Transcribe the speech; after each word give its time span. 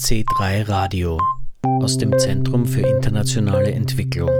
C3 0.00 0.68
Radio 0.68 1.20
aus 1.64 1.98
dem 1.98 2.16
Zentrum 2.18 2.66
für 2.66 2.82
internationale 2.82 3.72
Entwicklung. 3.72 4.30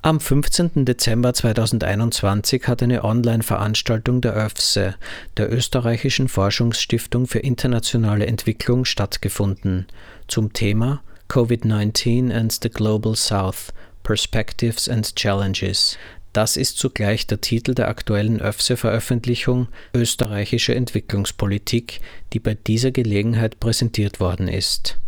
Am 0.00 0.18
15. 0.18 0.84
Dezember 0.86 1.34
2021 1.34 2.66
hat 2.66 2.82
eine 2.82 3.04
Online-Veranstaltung 3.04 4.22
der 4.22 4.34
ÖFSE, 4.34 4.94
der 5.36 5.52
Österreichischen 5.52 6.28
Forschungsstiftung 6.28 7.26
für 7.26 7.40
internationale 7.40 8.26
Entwicklung, 8.26 8.86
stattgefunden 8.86 9.86
zum 10.26 10.52
Thema 10.54 11.02
COVID-19 11.32 12.30
and 12.30 12.52
the 12.52 12.68
Global 12.68 13.16
South 13.16 13.72
Perspectives 14.02 14.86
and 14.86 15.16
Challenges. 15.16 15.96
Das 16.34 16.58
ist 16.58 16.76
zugleich 16.76 17.26
der 17.26 17.40
Titel 17.40 17.72
der 17.72 17.88
aktuellen 17.88 18.38
ÖFSE-Veröffentlichung 18.38 19.68
Österreichische 19.94 20.74
Entwicklungspolitik, 20.74 22.02
die 22.34 22.38
bei 22.38 22.52
dieser 22.52 22.90
Gelegenheit 22.90 23.60
präsentiert 23.60 24.20
worden 24.20 24.46
ist. 24.46 24.98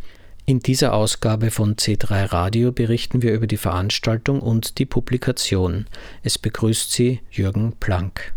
In 0.47 0.61
dieser 0.61 0.95
Ausgabe 0.95 1.51
von 1.51 1.77
C3 1.77 2.33
Radio 2.33 2.73
berichten 2.73 3.21
wir 3.21 3.35
über 3.35 3.47
die 3.47 3.59
Veranstaltung 3.59 4.41
und 4.41 4.79
die 4.79 4.87
Publikation. 4.87 5.85
Es 6.23 6.39
begrüßt 6.39 6.91
Sie 6.91 7.21
Jürgen 7.31 7.75
Planck. 7.81 8.33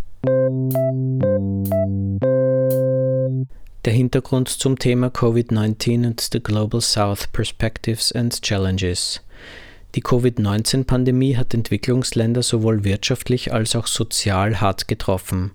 Der 3.87 3.93
Hintergrund 3.93 4.49
zum 4.49 4.77
Thema 4.77 5.07
Covid-19 5.07 6.07
und 6.07 6.19
the 6.19 6.43
Global 6.43 6.81
South 6.81 7.27
Perspectives 7.27 8.11
and 8.11 8.41
Challenges. 8.41 9.21
Die 9.95 10.01
Covid-19-Pandemie 10.01 11.37
hat 11.37 11.53
Entwicklungsländer 11.53 12.43
sowohl 12.43 12.83
wirtschaftlich 12.83 13.53
als 13.53 13.77
auch 13.77 13.87
sozial 13.87 14.59
hart 14.59 14.89
getroffen. 14.89 15.51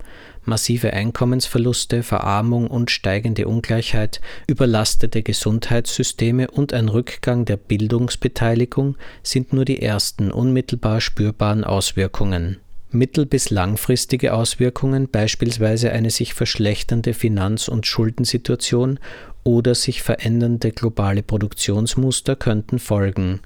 Massive 0.46 0.94
Einkommensverluste, 0.94 2.02
Verarmung 2.02 2.68
und 2.68 2.90
steigende 2.90 3.46
Ungleichheit, 3.46 4.22
überlastete 4.46 5.22
Gesundheitssysteme 5.22 6.50
und 6.50 6.72
ein 6.72 6.88
Rückgang 6.88 7.44
der 7.44 7.58
Bildungsbeteiligung 7.58 8.96
sind 9.22 9.52
nur 9.52 9.66
die 9.66 9.82
ersten 9.82 10.32
unmittelbar 10.32 11.02
spürbaren 11.02 11.64
Auswirkungen. 11.64 12.60
Mittel- 12.92 13.26
bis 13.26 13.50
langfristige 13.50 14.34
Auswirkungen, 14.34 15.08
beispielsweise 15.08 15.92
eine 15.92 16.10
sich 16.10 16.34
verschlechternde 16.34 17.14
Finanz- 17.14 17.68
und 17.68 17.86
Schuldensituation 17.86 18.98
oder 19.44 19.74
sich 19.74 20.02
verändernde 20.02 20.70
globale 20.72 21.22
Produktionsmuster 21.22 22.36
könnten 22.36 22.78
folgen. 22.78 23.40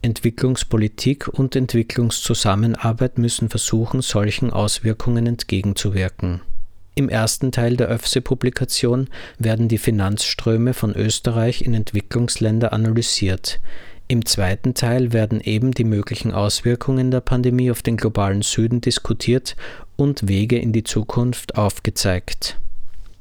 Entwicklungspolitik 0.00 1.28
und 1.28 1.54
Entwicklungszusammenarbeit 1.56 3.18
müssen 3.18 3.48
versuchen, 3.48 4.00
solchen 4.00 4.50
Auswirkungen 4.50 5.26
entgegenzuwirken. 5.26 6.40
Im 6.94 7.08
ersten 7.08 7.52
Teil 7.52 7.76
der 7.76 7.90
ÖFSE-Publikation 7.90 9.08
werden 9.38 9.68
die 9.68 9.78
Finanzströme 9.78 10.74
von 10.74 10.94
Österreich 10.94 11.62
in 11.62 11.72
Entwicklungsländer 11.72 12.72
analysiert. 12.72 13.60
Im 14.12 14.26
zweiten 14.26 14.74
Teil 14.74 15.14
werden 15.14 15.40
eben 15.40 15.72
die 15.72 15.84
möglichen 15.84 16.32
Auswirkungen 16.32 17.10
der 17.10 17.22
Pandemie 17.22 17.70
auf 17.70 17.80
den 17.80 17.96
globalen 17.96 18.42
Süden 18.42 18.82
diskutiert 18.82 19.56
und 19.96 20.28
Wege 20.28 20.58
in 20.58 20.74
die 20.74 20.84
Zukunft 20.84 21.56
aufgezeigt. 21.56 22.60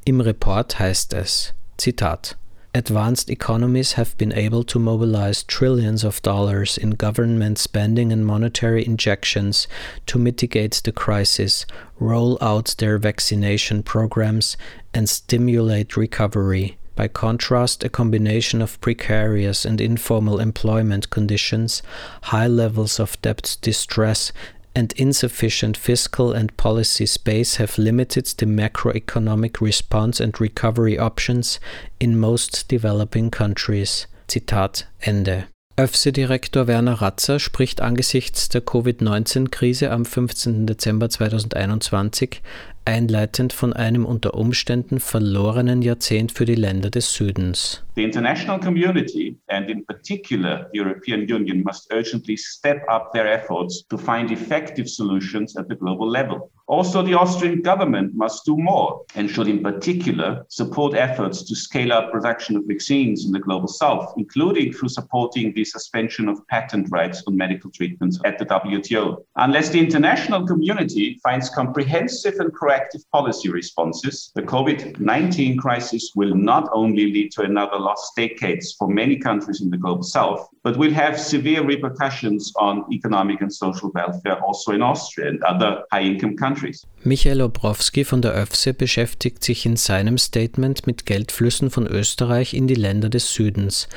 Im 0.03 0.19
Report 0.19 0.80
heißt 0.80 1.14
es, 1.14 1.53
Zitat, 1.78 2.36
Advanced 2.75 3.30
economies 3.30 3.95
have 3.95 4.17
been 4.17 4.34
able 4.34 4.66
to 4.66 4.80
mobilize 4.80 5.45
trillions 5.47 6.03
of 6.03 6.19
dollars 6.19 6.78
in 6.78 6.97
government 6.97 7.58
spending 7.58 8.12
and 8.12 8.25
monetary 8.25 8.84
injections 8.84 9.69
to 10.07 10.19
mitigate 10.19 10.81
the 10.84 10.91
crisis, 10.91 11.66
roll 12.01 12.38
out 12.41 12.75
their 12.80 13.01
vaccination 13.01 13.81
programs, 13.81 14.57
and 14.94 15.07
stimulate 15.07 15.96
recovery. 15.96 16.78
By 16.96 17.07
contrast, 17.07 17.84
a 17.84 17.90
combination 17.90 18.62
of 18.62 18.79
precarious 18.81 19.66
and 19.66 19.79
informal 19.79 20.40
employment 20.40 21.09
conditions, 21.09 21.81
high 22.24 22.47
levels 22.47 23.00
of 23.00 23.22
debt 23.22 23.57
distress, 23.62 24.31
and 24.75 24.94
insufficient 24.94 25.78
fiscal 25.78 26.31
and 26.31 26.56
policy 26.57 27.06
space 27.06 27.56
have 27.56 27.78
limited 27.78 28.25
the 28.38 28.46
macroeconomic 28.46 29.62
response 29.62 30.19
and 30.19 30.40
recovery 30.40 30.97
options 30.97 31.59
in 32.00 32.19
most 32.19 32.68
developing 32.68 33.30
countries. 33.30 34.07
Zitat 34.30 34.85
Ende. 35.01 35.47
ÖFSE-Direktor 35.78 36.68
Werner 36.68 37.01
Raza 37.01 37.40
spricht 37.40 37.81
angesichts 37.81 38.50
der 38.50 38.62
Covid-19-Krise 38.62 39.90
am 39.90 40.06
15. 40.06 40.68
Dezember 40.68 41.09
2021 41.09 42.41
einleitend 42.86 43.53
von 43.53 43.74
einem 43.74 44.06
unter 44.06 44.34
Umständen 44.34 45.00
verlorenen 45.00 45.81
Jahrzehnt 45.81 46.31
für 46.31 46.46
die 46.46 46.56
Länder 46.56 46.90
des 46.90 47.14
Südens. 47.14 47.84
The 47.96 48.03
international 48.03 48.59
community 48.59 49.38
and 49.47 49.69
in 49.69 49.86
particular 49.86 50.69
the 50.72 50.80
European 50.80 51.22
Union 51.22 51.64
must 51.64 51.92
urgently 51.92 52.38
step 52.38 52.84
up 52.88 53.12
their 53.14 53.25
efforts 53.25 53.86
to 53.90 53.97
find 53.97 54.31
effective 54.31 54.88
solutions 54.88 55.58
at 55.58 55.68
the 55.68 55.75
global 55.75 56.09
level. 56.09 56.50
Also, 56.72 57.02
the 57.03 57.16
Austrian 57.16 57.62
government 57.62 58.16
must 58.16 58.46
do 58.46 58.56
more 58.56 59.02
and 59.16 59.30
should, 59.30 59.50
in 59.50 59.62
particular, 59.62 60.46
support 60.48 60.96
efforts 60.96 61.44
to 61.44 61.53
scale 61.53 61.92
up 61.92 62.13
production 62.13 62.56
of 62.56 62.63
vaccines 62.66 63.25
in 63.25 63.34
the 63.34 63.40
global 63.40 63.68
south, 63.68 64.13
including 64.16 64.72
through 64.72 64.88
supporting 64.88 65.53
the 65.53 65.66
suspension 65.66 66.30
of 66.30 66.48
patent 66.48 66.88
rights 66.90 67.24
on 67.28 67.36
medical 67.36 67.69
treatments 67.72 68.22
at 68.24 68.40
the 68.40 68.46
WTO. 68.46 69.18
Unless 69.36 69.72
the 69.72 69.80
international 69.81 70.48
community 70.48 71.19
finds 71.22 71.50
comprehensive 71.50 72.36
and 72.40 72.53
proactive 72.71 73.03
policy 73.11 73.49
responses, 73.49 74.31
the 74.35 74.41
COVID 74.41 74.99
19 74.99 75.57
crisis 75.57 76.11
will 76.15 76.35
not 76.35 76.69
only 76.73 77.11
lead 77.11 77.31
to 77.31 77.41
another 77.41 77.77
lost 77.77 78.15
decades 78.15 78.75
for 78.77 78.87
many 78.87 79.17
countries 79.17 79.61
in 79.61 79.69
the 79.69 79.77
global 79.77 80.03
south, 80.03 80.47
but 80.63 80.77
will 80.77 80.93
have 80.93 81.19
severe 81.19 81.63
repercussions 81.63 82.51
on 82.55 82.85
economic 82.91 83.41
and 83.41 83.53
social 83.53 83.91
welfare 83.93 84.41
also 84.43 84.71
in 84.71 84.81
Austria 84.81 85.29
and 85.29 85.43
other 85.43 85.83
high 85.91 86.03
income 86.03 86.35
countries. 86.35 86.85
Michael 87.03 87.41
Obrovsky 87.41 88.03
von 88.03 88.21
der 88.21 88.35
ÖFSE 88.35 88.73
beschäftigt 88.73 89.43
sich 89.43 89.65
in 89.65 89.75
seinem 89.75 90.17
Statement 90.17 90.85
mit 90.88 91.05
Geldflüssen 91.05 91.69
von 91.69 91.88
Österreich 91.88 92.53
in 92.53 92.67
die 92.67 92.75
Länder 92.75 93.09
des 93.09 93.33
Südens. 93.33 93.88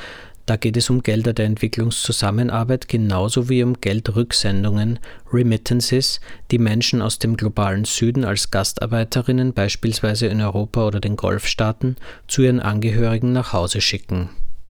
Da 0.45 0.57
geht 0.57 0.77
es 0.77 0.91
um 0.91 1.01
Gelder 1.01 1.33
der 1.33 1.45
Entwicklungszusammenarbeit 1.45 2.87
genauso 2.87 3.49
wie 3.49 3.63
um 3.63 3.81
Geldrücksendungen, 3.81 4.99
Remittances, 5.33 6.19
die 6.51 6.59
Menschen 6.59 7.01
aus 7.01 7.17
dem 7.17 7.35
globalen 7.35 7.85
Süden 7.85 8.23
als 8.23 8.51
Gastarbeiterinnen 8.51 9.53
beispielsweise 9.53 10.27
in 10.27 10.41
Europa 10.41 10.85
oder 10.85 10.99
den 10.99 11.15
Golfstaaten 11.15 11.95
zu 12.27 12.43
ihren 12.43 12.59
Angehörigen 12.59 13.33
nach 13.33 13.53
Hause 13.53 13.81
schicken. 13.81 14.29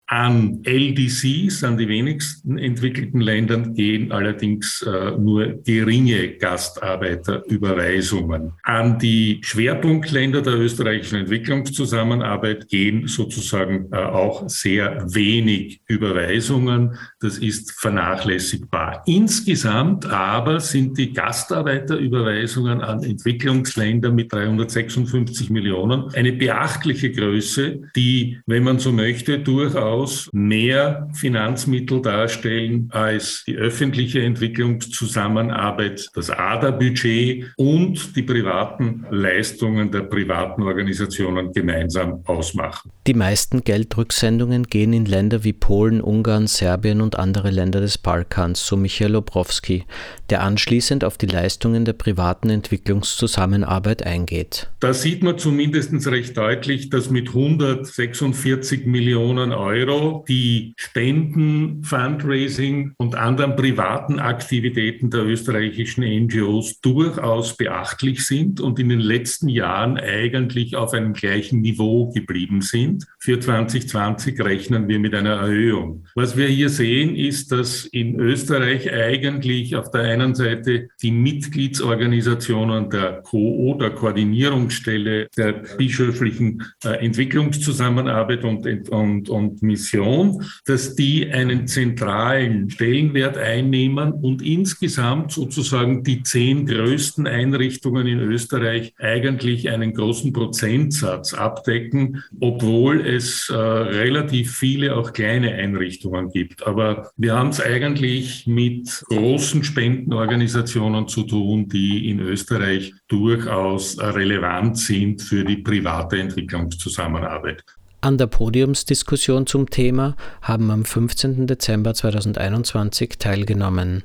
An 0.06 0.62
LDCs, 0.64 1.64
an 1.64 1.76
die 1.78 1.88
wenigsten 1.88 2.58
entwickelten 2.58 3.22
Ländern, 3.22 3.74
gehen 3.74 4.12
allerdings 4.12 4.82
äh, 4.82 5.12
nur 5.12 5.62
geringe 5.64 6.36
Gastarbeiterüberweisungen. 6.36 8.52
An 8.62 8.98
die 8.98 9.40
Schwerpunktländer 9.42 10.42
der 10.42 10.58
österreichischen 10.58 11.20
Entwicklungszusammenarbeit 11.20 12.68
gehen 12.68 13.06
sozusagen 13.06 13.88
äh, 13.92 13.96
auch 13.96 14.46
sehr 14.50 15.02
wenig 15.14 15.80
Überweisungen. 15.86 16.98
Das 17.20 17.38
ist 17.38 17.72
vernachlässigbar. 17.80 19.02
Insgesamt 19.06 20.04
aber 20.04 20.60
sind 20.60 20.98
die 20.98 21.14
Gastarbeiterüberweisungen 21.14 22.82
an 22.82 23.02
Entwicklungsländer 23.02 24.10
mit 24.10 24.30
356 24.32 25.48
Millionen 25.48 26.12
eine 26.14 26.32
beachtliche 26.32 27.12
Größe, 27.12 27.80
die, 27.96 28.38
wenn 28.46 28.64
man 28.64 28.78
so 28.78 28.92
möchte, 28.92 29.38
durchaus 29.38 29.91
durchaus 29.92 30.30
mehr 30.32 31.08
Finanzmittel 31.12 32.00
darstellen 32.02 32.88
als 32.92 33.44
die 33.46 33.56
öffentliche 33.56 34.22
Entwicklungszusammenarbeit, 34.22 36.08
das 36.14 36.30
ADA-Budget 36.30 37.52
und 37.56 38.16
die 38.16 38.22
privaten 38.22 39.04
Leistungen 39.10 39.90
der 39.90 40.02
privaten 40.02 40.62
Organisationen 40.62 41.52
gemeinsam 41.52 42.22
ausmachen. 42.24 42.90
Die 43.06 43.14
meisten 43.14 43.64
Geldrücksendungen 43.64 44.64
gehen 44.64 44.92
in 44.92 45.04
Länder 45.04 45.44
wie 45.44 45.52
Polen, 45.52 46.00
Ungarn, 46.00 46.46
Serbien 46.46 47.00
und 47.00 47.18
andere 47.18 47.50
Länder 47.50 47.80
des 47.80 47.98
Balkans, 47.98 48.66
so 48.66 48.76
Michael 48.76 49.16
Obrowski, 49.16 49.84
der 50.30 50.42
anschließend 50.42 51.04
auf 51.04 51.18
die 51.18 51.26
Leistungen 51.26 51.84
der 51.84 51.92
privaten 51.92 52.48
Entwicklungszusammenarbeit 52.48 54.04
eingeht. 54.04 54.70
Da 54.80 54.94
sieht 54.94 55.22
man 55.22 55.38
zumindest 55.38 55.92
recht 56.06 56.36
deutlich, 56.36 56.90
dass 56.90 57.10
mit 57.10 57.28
146 57.28 58.86
Millionen 58.86 59.52
Euro 59.52 59.81
Euro 59.82 60.24
die 60.28 60.74
Spenden, 60.76 61.82
Fundraising 61.82 62.92
und 62.98 63.14
anderen 63.14 63.56
privaten 63.56 64.18
Aktivitäten 64.18 65.10
der 65.10 65.24
österreichischen 65.24 66.04
NGOs 66.04 66.80
durchaus 66.80 67.56
beachtlich 67.56 68.24
sind 68.24 68.60
und 68.60 68.78
in 68.78 68.88
den 68.88 69.00
letzten 69.00 69.48
Jahren 69.48 69.98
eigentlich 69.98 70.76
auf 70.76 70.92
einem 70.92 71.12
gleichen 71.12 71.60
Niveau 71.60 72.10
geblieben 72.10 72.60
sind. 72.60 73.06
Für 73.18 73.40
2020 73.40 74.40
rechnen 74.40 74.88
wir 74.88 74.98
mit 74.98 75.14
einer 75.14 75.36
Erhöhung. 75.36 76.04
Was 76.14 76.36
wir 76.36 76.48
hier 76.48 76.68
sehen, 76.68 77.16
ist, 77.16 77.52
dass 77.52 77.84
in 77.86 78.18
Österreich 78.20 78.92
eigentlich 78.92 79.76
auf 79.76 79.90
der 79.90 80.02
einen 80.02 80.34
Seite 80.34 80.88
die 81.02 81.10
Mitgliedsorganisationen 81.10 82.90
der 82.90 83.22
KO, 83.22 83.76
der 83.80 83.90
Koordinierungsstelle 83.90 85.28
der 85.36 85.52
bischöflichen 85.76 86.62
äh, 86.84 87.04
Entwicklungszusammenarbeit 87.04 88.44
und, 88.44 88.88
und, 88.90 89.28
und 89.28 89.62
Mission, 89.72 90.44
dass 90.66 90.94
die 90.94 91.30
einen 91.30 91.66
zentralen 91.66 92.70
Stellenwert 92.70 93.38
einnehmen 93.38 94.12
und 94.12 94.42
insgesamt 94.42 95.32
sozusagen 95.32 96.04
die 96.04 96.22
zehn 96.22 96.66
größten 96.66 97.26
Einrichtungen 97.26 98.06
in 98.06 98.20
Österreich 98.20 98.94
eigentlich 98.98 99.70
einen 99.70 99.94
großen 99.94 100.32
Prozentsatz 100.32 101.32
abdecken, 101.34 102.22
obwohl 102.40 103.00
es 103.00 103.48
äh, 103.48 103.54
relativ 103.54 104.56
viele 104.56 104.96
auch 104.96 105.12
kleine 105.12 105.52
Einrichtungen 105.54 106.30
gibt. 106.30 106.66
Aber 106.66 107.10
wir 107.16 107.34
haben 107.34 107.50
es 107.50 107.60
eigentlich 107.60 108.46
mit 108.46 108.88
großen 109.08 109.64
Spendenorganisationen 109.64 111.08
zu 111.08 111.22
tun, 111.22 111.68
die 111.68 112.10
in 112.10 112.20
Österreich 112.20 112.92
durchaus 113.08 113.98
relevant 113.98 114.78
sind 114.78 115.22
für 115.22 115.44
die 115.44 115.56
private 115.56 116.18
Entwicklungszusammenarbeit. 116.18 117.64
An 118.04 118.18
der 118.18 118.26
Podiumsdiskussion 118.26 119.46
zum 119.46 119.70
Thema 119.70 120.16
haben 120.42 120.72
am 120.72 120.84
15. 120.84 121.46
Dezember 121.46 121.94
2021 121.94 123.10
teilgenommen 123.16 124.02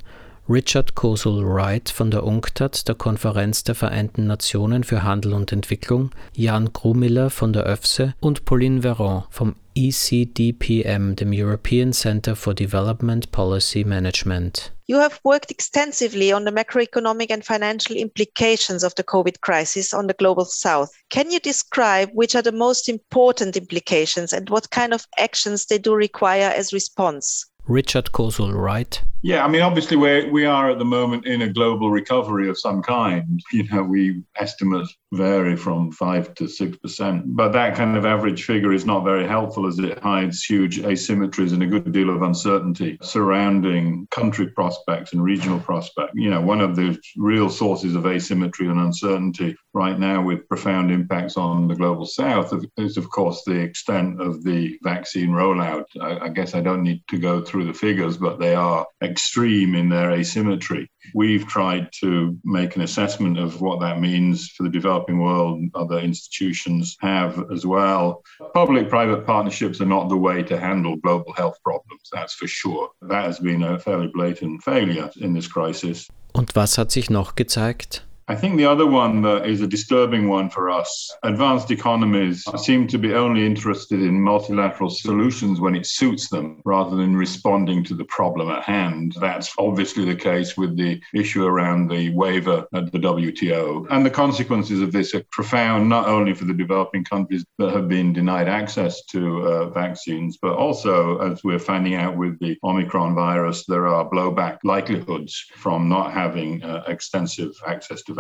Richard 0.48 0.94
Kosul 0.94 1.44
Wright 1.44 1.90
von 1.90 2.12
der 2.12 2.24
UNCTAD, 2.24 2.88
der 2.88 2.94
Konferenz 2.94 3.64
der 3.64 3.74
Vereinten 3.74 4.28
Nationen 4.28 4.84
für 4.84 5.02
Handel 5.02 5.34
und 5.34 5.52
Entwicklung, 5.52 6.12
Jan 6.36 6.74
Grumiller 6.74 7.32
von 7.32 7.54
der 7.54 7.68
ÖFSE 7.68 8.14
und 8.20 8.46
Pauline 8.46 8.84
Veron 8.84 9.24
vom 9.32 9.56
ECDPM, 9.78 11.16
the 11.18 11.36
European 11.36 11.94
Center 11.94 12.34
for 12.34 12.52
Development 12.52 13.32
Policy 13.32 13.84
Management. 13.84 14.72
You 14.88 14.98
have 14.98 15.20
worked 15.24 15.52
extensively 15.52 16.32
on 16.32 16.46
the 16.46 16.52
macroeconomic 16.52 17.28
and 17.30 17.46
financial 17.46 17.96
implications 17.96 18.84
of 18.84 18.96
the 18.96 19.04
COVID 19.04 19.42
crisis 19.42 19.94
on 19.94 20.08
the 20.08 20.16
global 20.16 20.46
south. 20.46 20.90
Can 21.12 21.30
you 21.30 21.40
describe 21.40 22.10
which 22.14 22.34
are 22.34 22.42
the 22.42 22.52
most 22.52 22.90
important 22.90 23.56
implications 23.56 24.34
and 24.34 24.50
what 24.50 24.72
kind 24.72 24.96
of 24.96 25.06
actions 25.20 25.68
they 25.68 25.78
do 25.78 25.94
require 25.94 26.52
as 26.56 26.74
response? 26.74 27.46
Richard 27.68 28.12
Kozul-Wright? 28.12 29.04
Yeah, 29.24 29.44
I 29.44 29.48
mean, 29.48 29.62
obviously, 29.62 29.98
we 29.98 30.30
we 30.30 30.46
are 30.46 30.70
at 30.70 30.78
the 30.78 30.86
moment 30.86 31.26
in 31.26 31.42
a 31.42 31.52
global 31.52 31.90
recovery 31.90 32.50
of 32.50 32.60
some 32.60 32.84
kind. 32.84 33.42
You 33.52 33.64
know, 33.70 33.82
we 33.82 34.22
estimate 34.36 34.88
vary 35.12 35.56
from 35.56 35.92
five 35.92 36.36
to 36.36 36.48
six 36.48 36.78
percent, 36.78 37.24
but 37.36 37.52
that 37.54 37.76
kind 37.76 37.98
of 37.98 38.06
average 38.06 38.44
figure 38.44 38.74
is 38.74 38.86
not 38.86 39.04
very 39.04 39.28
helpful 39.28 39.66
as 39.66 39.80
it 39.80 39.98
hides 40.00 40.44
huge 40.44 40.80
asymmetries 40.80 41.52
and 41.52 41.64
a 41.64 41.68
good 41.68 41.92
deal 41.92 42.12
of 42.12 42.22
uncertainty 42.22 43.00
surrounding 43.02 44.08
country 44.12 44.48
prospects 44.52 45.14
and 45.14 45.24
regional 45.24 45.60
prospects. 45.60 46.14
You 46.14 46.30
know, 46.30 46.42
one 46.42 46.62
of 46.62 46.76
the 46.76 46.98
real 47.18 47.50
sources 47.50 47.96
of 47.96 48.06
asymmetry 48.06 48.68
and 48.68 48.80
uncertainty 48.80 49.56
right 49.74 49.98
now, 49.98 50.22
with 50.22 50.48
profound 50.48 50.92
impacts 50.92 51.38
on 51.38 51.68
the 51.68 51.76
global 51.76 52.06
south, 52.06 52.54
is 52.78 52.98
of 52.98 53.10
course 53.10 53.42
the 53.46 53.60
extent 53.60 54.22
of 54.22 54.44
the 54.44 54.78
vaccine 54.84 55.32
rollout. 55.32 55.86
I, 56.00 56.26
I 56.26 56.30
guess 56.30 56.54
I 56.54 56.62
don't 56.62 56.84
need 56.84 57.02
to 57.10 57.18
go 57.18 57.42
through 57.42 57.57
the 57.64 57.74
figures, 57.74 58.18
but 58.18 58.40
they 58.40 58.56
are 58.56 58.86
extreme 59.04 59.76
in 59.76 59.90
their 59.90 60.12
asymmetry. 60.12 60.90
We've 61.14 61.48
tried 61.48 61.90
to 62.02 62.38
make 62.44 62.76
an 62.76 62.82
assessment 62.82 63.38
of 63.38 63.62
what 63.62 63.80
that 63.80 64.00
means 64.00 64.50
for 64.50 64.64
the 64.64 64.70
developing 64.70 65.20
world. 65.20 65.62
Other 65.74 66.00
institutions 66.00 66.98
have 67.00 67.44
as 67.52 67.66
well. 67.66 68.24
Public 68.54 68.90
private 68.90 69.26
partnerships 69.26 69.80
are 69.82 69.86
not 69.86 70.10
the 70.10 70.18
way 70.18 70.44
to 70.44 70.60
handle 70.60 70.98
global 70.98 71.34
health 71.34 71.58
problems, 71.64 72.10
that's 72.12 72.34
for 72.34 72.48
sure. 72.48 72.90
That 73.02 73.26
has 73.26 73.40
been 73.40 73.64
a 73.64 73.80
fairly 73.80 74.08
blatant 74.08 74.64
failure 74.64 75.10
in 75.18 75.34
this 75.34 75.48
crisis. 75.48 76.08
Und 76.34 76.56
was 76.56 76.78
hat 76.78 76.92
sich 76.92 77.10
noch 77.10 77.36
gezeigt? 77.36 78.06
I 78.30 78.36
think 78.36 78.58
the 78.58 78.66
other 78.66 78.86
one 78.86 79.22
that 79.22 79.48
is 79.48 79.62
a 79.62 79.68
disturbing 79.68 80.28
one 80.28 80.50
for 80.50 80.70
us 80.70 81.16
advanced 81.24 81.72
economies 81.72 82.44
seem 82.58 82.86
to 82.88 82.98
be 82.98 83.14
only 83.14 83.46
interested 83.46 84.02
in 84.02 84.20
multilateral 84.20 84.90
solutions 84.90 85.62
when 85.62 85.76
it 85.76 85.86
suits 85.86 86.28
them 86.28 86.62
rather 86.66 86.98
than 86.98 87.16
responding 87.16 87.86
to 87.86 87.94
the 87.94 88.04
problem 88.04 88.50
at 88.50 88.64
hand. 88.64 89.16
That's 89.22 89.54
obviously 89.58 90.04
the 90.04 90.16
case 90.16 90.58
with 90.58 90.76
the 90.76 91.00
issue 91.14 91.46
around 91.46 91.90
the 91.90 92.10
waiver 92.10 92.68
at 92.74 92.92
the 92.92 93.00
WTO. 93.00 93.88
And 93.90 94.06
the 94.06 94.10
consequences 94.10 94.82
of 94.82 94.92
this 94.92 95.16
are 95.16 95.24
profound, 95.32 95.88
not 95.88 96.10
only 96.10 96.34
for 96.34 96.44
the 96.44 96.54
developing 96.54 97.06
countries 97.06 97.46
that 97.60 97.72
have 97.72 97.88
been 97.88 98.12
denied 98.12 98.50
access 98.50 99.06
to 99.06 99.48
uh, 99.48 99.70
vaccines, 99.70 100.38
but 100.42 100.52
also, 100.52 101.18
as 101.20 101.46
we're 101.46 101.60
finding 101.60 101.96
out 101.96 102.18
with 102.18 102.38
the 102.40 102.58
Omicron 102.62 103.16
virus, 103.16 103.66
there 103.68 103.88
are 103.88 104.10
blowback 104.10 104.58
likelihoods 104.66 105.46
from 105.56 105.88
not 105.88 106.12
having 106.12 106.62
uh, 106.62 106.84
extensive 106.88 107.54
access 107.66 108.02
to 108.04 108.17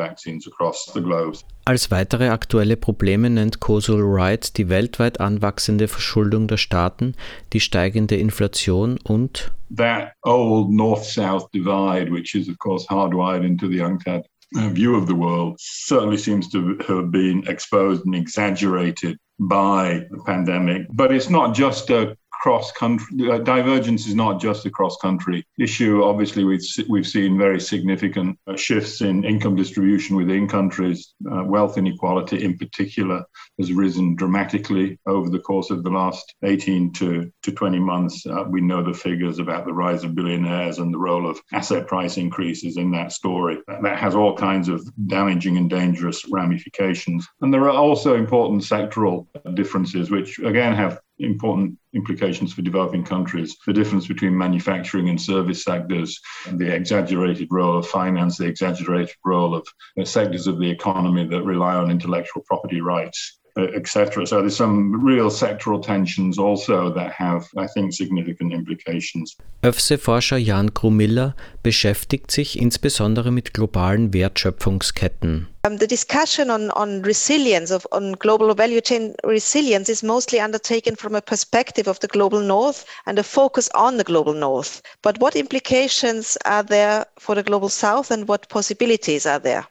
Als 1.65 1.91
weitere 1.91 2.29
aktuelle 2.29 2.77
Probleme 2.77 3.29
nennt 3.29 3.59
Kosul 3.59 4.01
Wright 4.01 4.57
die 4.57 4.69
weltweit 4.69 5.19
anwachsende 5.19 5.87
Verschuldung 5.87 6.47
der 6.47 6.57
Staaten, 6.57 7.15
die 7.53 7.59
steigende 7.59 8.15
Inflation 8.15 8.99
und 9.03 9.51
that 9.75 10.13
old 10.23 10.69
north-south 10.69 11.49
divide, 11.51 12.11
which 12.11 12.35
is 12.35 12.47
of 12.47 12.57
course 12.59 12.85
hardwired 12.87 13.43
into 13.43 13.67
the 13.67 13.81
UNCTAD 13.81 14.25
uh, 14.55 14.69
view 14.69 14.95
of 14.95 15.07
the 15.07 15.15
world, 15.15 15.57
certainly 15.59 16.17
seems 16.17 16.49
to 16.49 16.77
have 16.87 17.11
been 17.11 17.43
exposed 17.47 18.05
and 18.05 18.15
exaggerated 18.15 19.17
by 19.39 20.05
the 20.09 20.23
pandemic. 20.25 20.87
But 20.93 21.11
it's 21.11 21.29
not 21.29 21.53
just 21.53 21.89
a 21.89 22.15
cross 22.41 22.71
country 22.71 23.31
uh, 23.31 23.39
divergence 23.39 24.07
is 24.07 24.15
not 24.15 24.39
just 24.39 24.65
a 24.65 24.69
cross 24.69 24.97
country 24.97 25.45
issue. 25.59 26.03
Obviously 26.03 26.43
we've 26.43 26.63
we've 26.87 27.07
seen 27.07 27.37
very 27.37 27.59
significant 27.59 28.37
uh, 28.47 28.55
shifts 28.55 29.01
in 29.01 29.23
income 29.23 29.55
distribution 29.55 30.15
within 30.15 30.47
countries. 30.47 31.13
Uh, 31.31 31.43
wealth 31.43 31.77
inequality 31.77 32.43
in 32.43 32.57
particular 32.57 33.23
has 33.59 33.73
risen 33.73 34.15
dramatically 34.15 34.99
over 35.07 35.29
the 35.29 35.39
course 35.39 35.69
of 35.69 35.83
the 35.83 35.89
last 35.89 36.35
18 36.43 36.93
to, 36.93 37.31
to 37.43 37.51
20 37.51 37.79
months. 37.79 38.25
Uh, 38.25 38.43
we 38.47 38.61
know 38.61 38.83
the 38.83 38.93
figures 38.93 39.39
about 39.39 39.65
the 39.65 39.73
rise 39.73 40.03
of 40.03 40.15
billionaires 40.15 40.77
and 40.77 40.93
the 40.93 40.97
role 40.97 41.29
of 41.29 41.39
asset 41.53 41.87
price 41.87 42.17
increases 42.17 42.77
in 42.77 42.91
that 42.91 43.11
story. 43.11 43.57
That 43.81 43.97
has 43.97 44.15
all 44.15 44.35
kinds 44.35 44.69
of 44.69 44.87
damaging 45.07 45.57
and 45.57 45.69
dangerous 45.69 46.23
ramifications. 46.29 47.27
And 47.41 47.53
there 47.53 47.63
are 47.63 47.77
also 47.77 48.15
important 48.15 48.61
sectoral 48.61 49.27
differences 49.55 50.11
which 50.11 50.39
again 50.39 50.75
have 50.75 50.99
important 51.19 51.77
implications 51.93 52.53
for 52.53 52.61
developing 52.61 53.03
countries. 53.03 53.57
The 53.65 53.73
difference 53.73 54.07
between 54.07 54.37
manufacturing 54.37 55.09
and 55.09 55.19
service 55.19 55.63
sectors, 55.63 56.19
the 56.51 56.73
exaggerated 56.73 57.47
role 57.51 57.77
of 57.77 57.87
finance, 57.87 58.37
the 58.37 58.45
exaggerated 58.45 59.15
role 59.25 59.55
of 59.55 59.67
uh, 59.99 60.05
sectors 60.05 60.47
of 60.47 60.59
the 60.59 60.69
economy 60.69 61.25
that 61.27 61.43
rely 61.43 61.75
on 61.75 61.91
intellectual 61.91 62.43
property 62.47 62.81
rights 62.81 63.39
etc. 63.57 64.25
So 64.25 64.39
there's 64.39 64.55
some 64.55 65.03
real 65.03 65.29
sectoral 65.29 65.81
tensions 65.81 66.37
also 66.37 66.89
that 66.93 67.11
have, 67.11 67.47
I 67.57 67.67
think, 67.67 67.93
significant 67.93 68.53
implications. 68.53 69.35
ÖFSE-Forscher 69.63 70.37
Jan 70.37 70.73
Grumiller 70.73 71.35
beschäftigt 71.63 72.31
sich 72.31 72.59
insbesondere 72.59 73.31
mit 73.31 73.53
globalen 73.53 74.13
Wertschöpfungsketten. 74.13 75.47
Um, 75.65 75.77
the 75.79 75.87
discussion 75.87 76.49
on, 76.49 76.71
on 76.71 77.01
resilience, 77.03 77.71
of, 77.71 77.85
on 77.91 78.13
global 78.13 78.55
value 78.55 78.81
chain 78.81 79.15
resilience, 79.25 79.89
is 79.89 80.03
mostly 80.03 80.39
undertaken 80.39 80.95
from 80.95 81.15
a 81.15 81.21
perspective 81.21 81.89
of 81.89 81.99
the 81.99 82.07
global 82.07 82.39
north 82.39 82.85
and 83.05 83.19
a 83.19 83.23
focus 83.23 83.69
on 83.73 83.97
the 83.97 84.03
global 84.03 84.33
north. 84.33 84.81
But 85.01 85.19
what 85.19 85.35
implications 85.35 86.37
are 86.45 86.63
there 86.63 87.05
for 87.19 87.35
the 87.35 87.43
global 87.43 87.69
south 87.69 88.11
and 88.11 88.27
what 88.27 88.47
possibilities 88.49 89.25
are 89.25 89.39
there? 89.39 89.67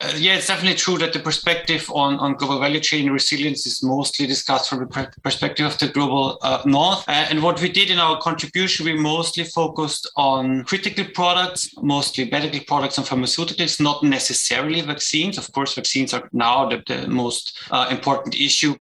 Uh, 0.00 0.12
yeah, 0.16 0.34
it's 0.34 0.48
definitely 0.48 0.76
true 0.76 0.98
that 0.98 1.12
the 1.12 1.20
perspective 1.20 1.88
on, 1.94 2.18
on 2.18 2.34
global 2.34 2.58
value 2.58 2.80
chain 2.80 3.10
resilience 3.10 3.64
is 3.64 3.82
mostly 3.82 4.26
discussed 4.26 4.68
from 4.68 4.80
the 4.80 5.10
perspective 5.22 5.64
of 5.64 5.78
the 5.78 5.86
global 5.86 6.36
uh, 6.42 6.60
north. 6.66 7.08
Uh, 7.08 7.26
and 7.30 7.40
what 7.40 7.60
we 7.62 7.68
did 7.68 7.90
in 7.90 7.98
our 7.98 8.20
contribution, 8.20 8.84
we 8.84 8.92
mostly 8.92 9.44
focused 9.44 10.10
on 10.16 10.64
critical 10.64 11.04
products, 11.14 11.70
mostly 11.80 12.28
medical 12.28 12.60
products 12.66 12.98
and 12.98 13.06
pharmaceuticals, 13.06 13.80
not 13.80 14.02
necessarily 14.02 14.80
vaccines. 14.80 15.38
Of 15.38 15.52
course, 15.52 15.74
vaccines 15.74 16.12
are 16.12 16.28
now 16.32 16.68
the, 16.68 16.82
the 16.86 17.06
most 17.06 17.56
uh, 17.70 17.86
important 17.88 18.34
issue. 18.34 18.74